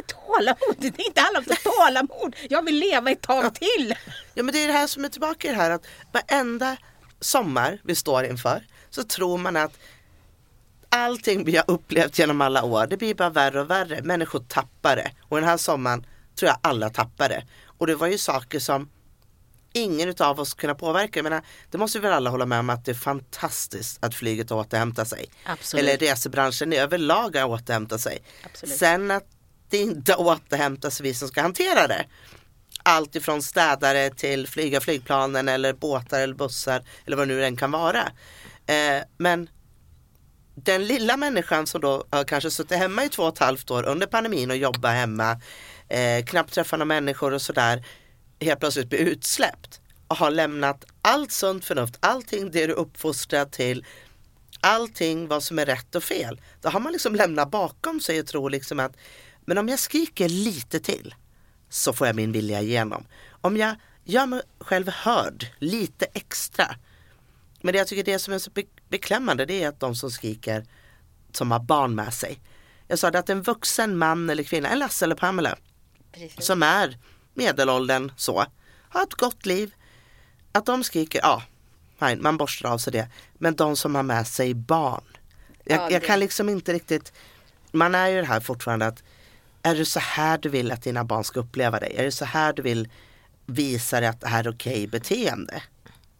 tålamod, 0.06 0.76
det 0.78 0.86
är 0.86 1.06
inte 1.06 1.20
alla 1.20 1.38
har 1.38 1.86
tålamod. 1.86 2.36
Jag 2.48 2.62
vill 2.62 2.78
leva 2.78 3.10
ett 3.10 3.22
tag 3.22 3.54
till. 3.54 3.94
Ja 4.34 4.42
men 4.42 4.52
det 4.52 4.58
är 4.58 4.66
det 4.66 4.72
här 4.72 4.86
som 4.86 5.04
är 5.04 5.08
tillbaka 5.08 5.48
i 5.48 5.50
det 5.50 5.56
här 5.56 5.70
att 5.70 5.86
varenda 6.12 6.76
sommar 7.24 7.78
vi 7.84 7.94
står 7.94 8.24
inför 8.24 8.66
så 8.90 9.02
tror 9.02 9.38
man 9.38 9.56
att 9.56 9.78
allting 10.88 11.44
vi 11.44 11.56
har 11.56 11.64
upplevt 11.70 12.18
genom 12.18 12.40
alla 12.40 12.64
år 12.64 12.86
det 12.86 12.96
blir 12.96 13.14
bara 13.14 13.30
värre 13.30 13.60
och 13.60 13.70
värre. 13.70 14.02
Människor 14.02 14.44
tappar 14.48 14.96
det 14.96 15.10
och 15.20 15.36
den 15.36 15.48
här 15.48 15.56
sommaren 15.56 16.06
tror 16.34 16.48
jag 16.48 16.58
alla 16.62 16.90
tappar 16.90 17.28
det. 17.28 17.44
Och 17.78 17.86
det 17.86 17.94
var 17.94 18.06
ju 18.06 18.18
saker 18.18 18.58
som 18.60 18.88
ingen 19.72 20.08
utav 20.08 20.40
oss 20.40 20.54
kunde 20.54 20.74
påverka. 20.74 21.18
Jag 21.18 21.24
menar, 21.24 21.42
det 21.70 21.78
måste 21.78 21.98
vi 21.98 22.02
väl 22.02 22.12
alla 22.12 22.30
hålla 22.30 22.46
med 22.46 22.58
om 22.58 22.70
att 22.70 22.84
det 22.84 22.92
är 22.92 22.94
fantastiskt 22.94 24.04
att 24.04 24.14
flyget 24.14 24.50
återhämtar 24.50 25.04
sig. 25.04 25.26
Absolut. 25.44 25.84
Eller 25.84 25.96
resebranschen 25.98 26.72
i 26.72 26.76
överlag 26.76 27.36
har 27.36 27.48
återhämtat 27.48 28.00
sig. 28.00 28.18
Absolut. 28.44 28.76
Sen 28.76 29.10
att 29.10 29.24
det 29.68 29.78
inte 29.78 30.14
återhämtar 30.14 30.90
sig 30.90 31.04
vi 31.04 31.14
som 31.14 31.28
ska 31.28 31.42
hantera 31.42 31.86
det. 31.86 32.04
Allt 32.86 33.16
ifrån 33.16 33.42
städare 33.42 34.10
till 34.10 34.46
flyga 34.46 34.80
flygplanen 34.80 35.48
eller 35.48 35.72
båtar 35.72 36.20
eller 36.20 36.34
bussar 36.34 36.82
eller 37.06 37.16
vad 37.16 37.28
nu 37.28 37.40
den 37.40 37.56
kan 37.56 37.70
vara. 37.70 38.02
Eh, 38.66 39.02
men 39.18 39.48
den 40.54 40.86
lilla 40.86 41.16
människan 41.16 41.66
som 41.66 41.80
då 41.80 42.04
har 42.10 42.24
kanske 42.24 42.50
suttit 42.50 42.78
hemma 42.78 43.04
i 43.04 43.08
två 43.08 43.22
och 43.22 43.32
ett 43.32 43.38
halvt 43.38 43.70
år 43.70 43.86
under 43.86 44.06
pandemin 44.06 44.50
och 44.50 44.56
jobbat 44.56 44.92
hemma, 44.92 45.40
eh, 45.88 46.24
knappt 46.24 46.52
träffar 46.54 46.76
några 46.76 46.84
människor 46.84 47.32
och 47.32 47.42
sådär, 47.42 47.84
helt 48.40 48.60
plötsligt 48.60 48.88
blir 48.88 48.98
utsläppt. 48.98 49.80
och 50.08 50.16
har 50.16 50.30
lämnat 50.30 50.84
allt 51.02 51.32
sunt 51.32 51.64
förnuft, 51.64 51.96
allting 52.00 52.50
det 52.50 52.66
du 52.66 52.72
är 52.72 52.76
uppfostrad 52.76 53.52
till, 53.52 53.86
allting 54.60 55.28
vad 55.28 55.42
som 55.42 55.58
är 55.58 55.66
rätt 55.66 55.94
och 55.94 56.04
fel. 56.04 56.40
Då 56.60 56.68
har 56.68 56.80
man 56.80 56.92
liksom 56.92 57.14
lämnat 57.14 57.50
bakom 57.50 58.00
sig 58.00 58.20
och 58.20 58.26
tror 58.26 58.50
liksom 58.50 58.80
att 58.80 58.96
men 59.44 59.58
om 59.58 59.68
jag 59.68 59.78
skriker 59.78 60.28
lite 60.28 60.80
till 60.80 61.14
så 61.74 61.92
får 61.92 62.06
jag 62.06 62.16
min 62.16 62.32
vilja 62.32 62.60
igenom. 62.60 63.06
Om 63.30 63.56
jag 63.56 63.74
gör 64.04 64.26
mig 64.26 64.42
själv 64.60 64.88
hörd 64.88 65.46
lite 65.58 66.06
extra. 66.14 66.76
Men 67.60 67.72
det 67.72 67.78
jag 67.78 67.86
tycker 67.88 68.04
det 68.04 68.18
som 68.18 68.34
är 68.34 68.38
så 68.38 68.50
be- 68.50 68.62
beklämmande 68.88 69.46
det 69.46 69.62
är 69.62 69.68
att 69.68 69.80
de 69.80 69.94
som 69.96 70.10
skriker 70.10 70.64
som 71.32 71.50
har 71.50 71.58
barn 71.60 71.94
med 71.94 72.14
sig. 72.14 72.40
Jag 72.88 72.98
sa 72.98 73.10
det 73.10 73.18
att 73.18 73.30
en 73.30 73.42
vuxen 73.42 73.96
man 73.98 74.30
eller 74.30 74.42
kvinna, 74.42 74.68
en 74.68 74.78
Lasse 74.78 75.04
eller 75.04 75.14
Pamela 75.14 75.56
Precis. 76.12 76.46
som 76.46 76.62
är 76.62 76.98
medelåldern 77.34 78.12
så, 78.16 78.44
har 78.88 79.02
ett 79.02 79.14
gott 79.14 79.46
liv. 79.46 79.74
Att 80.52 80.66
de 80.66 80.84
skriker, 80.84 81.20
ja, 81.22 81.42
man 82.18 82.36
borstar 82.36 82.68
av 82.68 82.78
sig 82.78 82.92
det. 82.92 83.08
Men 83.34 83.54
de 83.54 83.76
som 83.76 83.94
har 83.94 84.02
med 84.02 84.26
sig 84.26 84.54
barn. 84.54 85.04
Jag, 85.64 85.78
Ja, 85.80 85.90
jag 85.90 86.02
kan 86.04 86.20
liksom 86.20 86.48
inte 86.48 86.72
riktigt, 86.72 87.12
man 87.72 87.94
är 87.94 88.08
ju 88.08 88.20
det 88.20 88.26
här 88.26 88.40
fortfarande 88.40 88.86
att 88.86 89.02
är 89.64 89.74
det 89.74 89.84
så 89.84 90.00
här 90.00 90.38
du 90.38 90.48
vill 90.48 90.72
att 90.72 90.82
dina 90.82 91.04
barn 91.04 91.24
ska 91.24 91.40
uppleva 91.40 91.80
dig? 91.80 91.94
Är 91.96 92.04
det 92.04 92.12
så 92.12 92.24
här 92.24 92.52
du 92.52 92.62
vill 92.62 92.88
visa 93.46 94.00
dig 94.00 94.08
att 94.08 94.20
det 94.20 94.28
här 94.28 94.44
är 94.44 94.50
okej 94.50 94.86
beteende? 94.86 95.62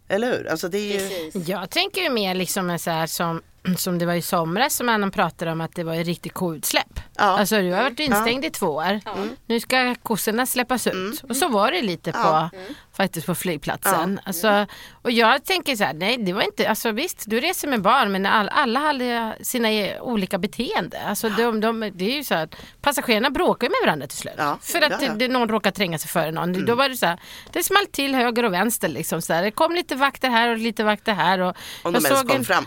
Eller 0.09 0.39
hur? 0.39 0.49
Alltså 0.49 0.69
det 0.69 0.79
är 0.79 1.33
ju. 1.33 1.41
Jag 1.47 1.71
tänker 1.71 2.01
ju 2.01 2.11
mer 2.11 2.35
liksom 2.35 2.71
en 2.71 2.79
så 2.79 2.91
här 2.91 3.07
som, 3.07 3.43
som 3.77 3.99
det 3.99 4.07
var 4.07 4.15
i 4.15 4.23
somras 4.23 4.75
som 4.75 4.87
man 4.87 5.11
pratade 5.11 5.53
om 5.53 5.61
att 5.61 5.75
det 5.75 5.85
var 5.85 5.95
ett 5.95 6.07
riktigt 6.07 6.35
koutsläpp. 6.35 7.01
Ja. 7.17 7.23
Alltså 7.25 7.57
du 7.61 7.73
har 7.73 7.83
varit 7.83 8.01
instängd 8.01 8.45
i 8.45 8.51
två 8.51 8.67
år. 8.67 9.01
Nu 9.47 9.61
ska 9.61 9.95
kossorna 10.03 10.47
släppas 10.47 10.87
ut. 10.87 11.23
Och 11.29 11.37
så 11.37 11.49
var 11.49 11.71
det 11.73 11.83
lite 11.83 12.13
på, 12.13 12.19
Ja. 12.19 12.51
faktiskt 12.97 13.27
på 13.27 13.35
flygplatsen. 13.35 14.21
Alltså, 14.25 14.67
och 15.03 15.11
jag 15.11 15.45
tänker 15.45 15.77
så 15.77 15.85
här, 15.85 15.95
nej 15.95 16.17
det 16.19 16.33
var 16.33 16.43
inte, 16.43 16.69
alltså 16.69 16.91
visst 16.91 17.25
du 17.27 17.41
reser 17.41 17.69
med 17.69 17.83
barn 17.83 18.13
men 18.13 18.27
all, 18.27 18.49
alla 18.49 18.81
hade 18.81 19.37
sina 19.41 19.71
e- 19.73 20.01
olika 20.01 20.39
beteende. 20.39 21.01
Alltså 21.09 21.29
de, 21.29 21.61
de, 21.61 21.81
det 21.95 22.05
är 22.13 22.17
ju 22.17 22.25
så 22.25 22.35
att 22.35 22.55
passagerarna 22.83 23.31
bråkar 23.31 23.67
ju 23.67 23.71
med 23.71 23.87
varandra 23.87 24.07
till 24.07 24.19
slut. 24.19 24.35
Ja. 24.39 24.59
För 24.63 24.83
att 24.83 24.91
Ja, 24.91 24.99
ja. 25.01 25.13
Det, 25.13 25.19
det, 25.19 25.29
någon 25.33 25.49
råkar 25.49 25.71
tränga 25.71 25.99
sig 25.99 26.09
före 26.11 26.31
någon. 26.31 26.65
Då 26.67 26.75
var 26.75 26.89
det 26.89 26.97
så 26.97 27.07
här, 27.07 27.19
det 27.53 27.63
small 27.63 27.87
till 27.87 28.15
höger 28.15 28.45
och 28.45 28.53
vänster 28.53 28.89
liksom. 28.89 29.23
Så 29.23 29.33
här. 29.33 29.43
Det 29.43 29.51
kom 29.51 29.75
lite 29.75 29.95
vakter 29.95 30.29
här 30.31 30.49
och 30.49 30.59
lite 30.59 30.85
vakter 30.85 31.13
här. 31.13 31.39
Och 31.41 31.57
om 31.83 31.95
jag 31.95 32.03
de 32.03 32.07
ens 32.07 32.23
kom 32.23 32.31
en- 32.37 32.45
fram. 32.45 32.67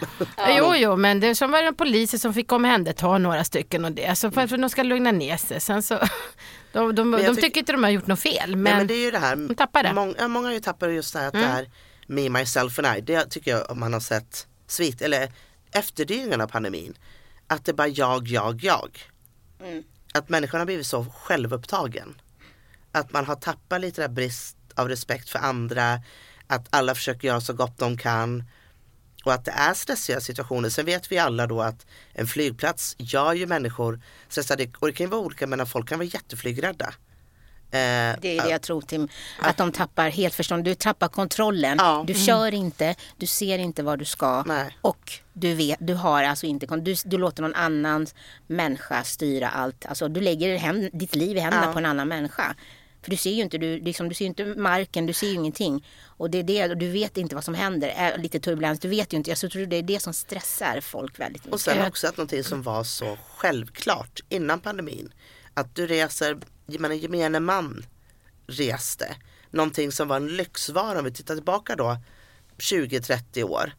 Jo, 0.57 0.73
jo, 0.75 0.86
men 0.95 1.19
det 1.19 1.35
som 1.35 1.51
var 1.51 1.63
det 1.63 1.73
poliser 1.73 2.17
som 2.17 2.33
fick 2.33 2.51
omhänderta 2.51 3.17
några 3.17 3.43
stycken 3.43 3.85
och 3.85 3.91
det. 3.91 4.17
Så 4.17 4.31
för, 4.31 4.41
att 4.41 4.49
de 4.49 4.69
ska 4.69 4.83
lugna 4.83 5.11
ner 5.11 5.37
sig. 5.37 5.61
Sen 5.61 5.83
så, 5.83 5.99
de, 6.71 6.95
de, 6.95 7.11
de, 7.11 7.35
tycker 7.35 7.59
inte 7.59 7.71
de 7.71 7.83
har 7.83 7.89
gjort 7.89 8.07
något 8.07 8.19
fel. 8.19 8.55
Men, 8.55 8.63
Nej, 8.63 8.75
men 8.75 8.87
det 8.87 8.93
är 8.93 9.05
ju 9.05 9.11
det 9.11 9.19
här, 9.19 9.35
de 9.35 9.55
tappar 9.55 9.83
det. 9.83 9.89
Mm. 9.89 10.05
Många, 10.05 10.15
ja, 10.17 10.27
många 10.27 10.47
har 10.47 10.53
ju 10.53 10.59
tappat 10.59 10.93
just 10.93 11.13
det 11.13 11.19
här 11.19 11.27
att 11.27 11.33
det 11.33 11.39
är 11.39 11.69
me, 12.07 12.29
myself 12.29 12.79
and 12.79 12.97
I. 12.97 13.01
Det 13.01 13.25
tycker 13.25 13.51
jag 13.51 13.77
man 13.77 13.93
har 13.93 13.99
sett 13.99 14.47
svit, 14.67 15.01
eller 15.01 15.31
efterdyningarna 15.71 16.43
av 16.43 16.47
pandemin. 16.47 16.97
Att 17.47 17.65
det 17.65 17.73
bara 17.73 17.87
jag, 17.87 18.27
jag, 18.27 18.63
jag. 18.63 18.99
Mm. 19.63 19.83
Att 20.13 20.29
människan 20.29 20.59
har 20.59 20.65
blivit 20.65 20.87
så 20.87 21.05
självupptagen. 21.05 22.21
Att 22.91 23.11
man 23.11 23.25
har 23.25 23.35
tappat 23.35 23.81
lite 23.81 24.01
där 24.01 24.09
brist 24.09 24.57
av 24.75 24.89
respekt 24.89 25.29
för 25.29 25.39
andra. 25.39 26.01
Att 26.47 26.67
alla 26.69 26.95
försöker 26.95 27.27
göra 27.27 27.41
så 27.41 27.53
gott 27.53 27.77
de 27.77 27.97
kan. 27.97 28.43
Och 29.27 29.33
att 29.33 29.45
det 29.45 29.51
är 29.51 29.73
stressiga 29.73 30.21
situationer. 30.21 30.69
Sen 30.69 30.85
vet 30.85 31.11
vi 31.11 31.17
alla 31.17 31.47
då 31.47 31.61
att 31.61 31.85
en 32.13 32.27
flygplats 32.27 32.95
gör 32.99 33.33
ju 33.33 33.45
människor 33.47 33.99
stressade. 34.29 34.67
Och 34.79 34.87
det 34.87 34.93
kan 34.93 35.05
ju 35.05 35.09
vara 35.09 35.21
olika 35.21 35.47
men 35.47 35.65
folk 35.67 35.89
kan 35.89 35.99
vara 35.99 36.07
jätteflygrädda. 36.13 36.85
Eh, 36.85 36.91
Det 37.71 38.37
är 38.37 38.43
det 38.43 38.49
jag 38.49 38.61
tror 38.61 38.81
Tim, 38.81 39.07
att 39.39 39.57
de 39.57 39.71
tappar 39.71 40.09
helt 40.09 40.33
förstånd. 40.35 40.63
Du 40.63 40.75
tappar 40.75 41.07
kontrollen. 41.07 41.77
Ja. 41.81 42.03
Du 42.07 42.13
kör 42.13 42.53
inte, 42.53 42.95
du 43.17 43.25
ser 43.25 43.57
inte 43.59 43.83
vad 43.83 43.99
du 43.99 44.05
ska 44.05 44.43
Nej. 44.43 44.77
och 44.81 45.11
du, 45.33 45.53
vet, 45.53 45.77
du 45.79 45.93
har 45.93 46.23
alltså 46.23 46.45
inte 46.45 46.65
du, 46.65 46.95
du 47.05 47.17
låter 47.17 47.41
någon 47.41 47.55
annan 47.55 48.07
människa 48.47 49.03
styra 49.03 49.49
allt. 49.49 49.85
Alltså 49.85 50.07
du 50.07 50.21
lägger 50.21 50.57
hän- 50.57 50.89
ditt 50.93 51.15
liv 51.15 51.37
i 51.37 51.39
händerna 51.39 51.65
Ja. 51.65 51.73
på 51.73 51.79
en 51.79 51.85
annan 51.85 52.07
människa. 52.07 52.55
För 53.01 53.11
du 53.11 53.17
ser 53.17 53.31
ju 53.31 53.41
inte, 53.41 53.57
du, 53.57 53.79
liksom, 53.79 54.09
du 54.09 54.15
ser 54.15 54.25
inte 54.25 54.45
marken, 54.45 55.05
du 55.05 55.13
ser 55.13 55.27
ju 55.27 55.33
ingenting. 55.33 55.87
Och 56.05 56.29
det 56.29 56.37
är 56.37 56.43
det, 56.43 56.69
och 56.71 56.77
du 56.77 56.91
vet 56.91 57.17
inte 57.17 57.35
vad 57.35 57.43
som 57.43 57.53
händer. 57.53 57.89
Är 57.89 58.17
lite 58.17 58.39
turbulens, 58.39 58.79
du 58.79 58.87
vet 58.87 59.13
ju 59.13 59.17
inte. 59.17 59.29
Jag 59.29 59.37
tror 59.37 59.65
det 59.65 59.75
är 59.75 59.83
det 59.83 59.99
som 59.99 60.13
stressar 60.13 60.81
folk 60.81 61.19
väldigt 61.19 61.41
mycket. 61.41 61.53
Och 61.53 61.61
sen 61.61 61.87
också 61.87 62.07
att 62.07 62.17
någonting 62.17 62.43
som 62.43 62.61
var 62.61 62.83
så 62.83 63.17
självklart 63.35 64.19
innan 64.29 64.59
pandemin. 64.59 65.13
Att 65.53 65.75
du 65.75 65.87
reser, 65.87 66.37
jag 66.65 66.95
gemene 66.95 67.39
man 67.39 67.85
reste. 68.47 69.15
Någonting 69.51 69.91
som 69.91 70.07
var 70.07 70.15
en 70.15 70.27
lyxvara 70.27 70.99
om 70.99 71.05
vi 71.05 71.11
tittar 71.11 71.35
tillbaka 71.35 71.75
då 71.75 71.97
20-30 72.57 73.43
år. 73.43 73.73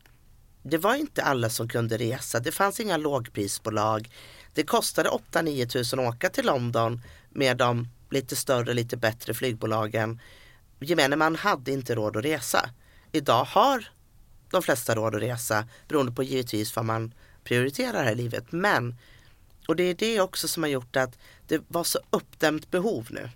Det 0.62 0.78
var 0.78 0.94
inte 0.94 1.22
alla 1.22 1.50
som 1.50 1.68
kunde 1.68 1.98
resa. 1.98 2.40
Det 2.40 2.52
fanns 2.52 2.80
inga 2.80 2.96
lågprisbolag. 2.96 4.10
Det 4.54 4.62
kostade 4.62 5.08
8-9 5.08 5.66
tusen 5.66 5.98
att 5.98 6.14
åka 6.14 6.28
till 6.28 6.46
London 6.46 7.00
med 7.30 7.56
de 7.56 7.88
lite 8.10 8.36
större, 8.36 8.74
lite 8.74 8.96
bättre 8.96 9.34
flygbolagen. 9.34 10.20
Gemene 10.80 11.16
man 11.16 11.36
hade 11.36 11.72
inte 11.72 11.94
råd 11.94 12.16
att 12.16 12.24
resa. 12.24 12.70
Idag 13.12 13.44
har 13.44 13.88
de 14.50 14.62
flesta 14.62 14.94
råd 14.94 15.14
att 15.14 15.22
resa 15.22 15.68
beroende 15.88 16.12
på 16.12 16.22
givetvis 16.22 16.76
vad 16.76 16.84
man 16.84 17.14
prioriterar 17.44 18.04
här 18.04 18.12
i 18.12 18.14
livet. 18.14 18.52
Men, 18.52 18.96
och 19.68 19.76
det 19.76 19.82
är 19.82 19.94
det 19.94 20.20
också 20.20 20.48
som 20.48 20.62
har 20.62 20.70
gjort 20.70 20.96
att 20.96 21.18
det 21.46 21.62
var 21.68 21.84
så 21.84 21.98
uppdämt 22.10 22.70
behov 22.70 23.06
nu 23.10 23.30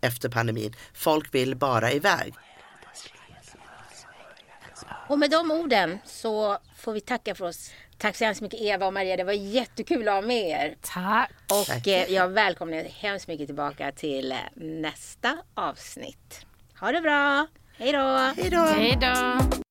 efter 0.00 0.28
pandemin. 0.28 0.74
Folk 0.92 1.34
vill 1.34 1.56
bara 1.56 1.92
iväg. 1.92 2.34
Och 5.08 5.18
med 5.18 5.30
de 5.30 5.50
orden 5.50 5.98
så 6.04 6.58
får 6.76 6.92
vi 6.92 7.00
tacka 7.00 7.34
för 7.34 7.44
oss. 7.44 7.70
Tack 7.98 8.16
så 8.16 8.24
hemskt 8.24 8.40
mycket 8.42 8.60
Eva 8.60 8.86
och 8.86 8.92
Maria. 8.92 9.16
Det 9.16 9.24
var 9.24 9.32
jättekul 9.32 10.08
att 10.08 10.14
ha 10.14 10.22
med 10.22 10.48
er. 10.50 10.76
Tack. 10.80 11.30
Och 11.50 11.88
eh, 11.88 12.12
jag 12.12 12.28
välkomnar 12.28 12.76
er 12.76 12.88
hemskt 12.88 13.28
mycket 13.28 13.46
tillbaka 13.46 13.92
till 13.92 14.32
eh, 14.32 14.38
nästa 14.54 15.36
avsnitt. 15.54 16.46
Ha 16.80 16.92
det 16.92 17.00
bra. 17.00 17.46
Hej 17.76 17.92
då! 17.92 18.32
Hej 18.36 18.50
då! 18.50 18.58
Hej 18.58 18.98
då. 19.00 19.63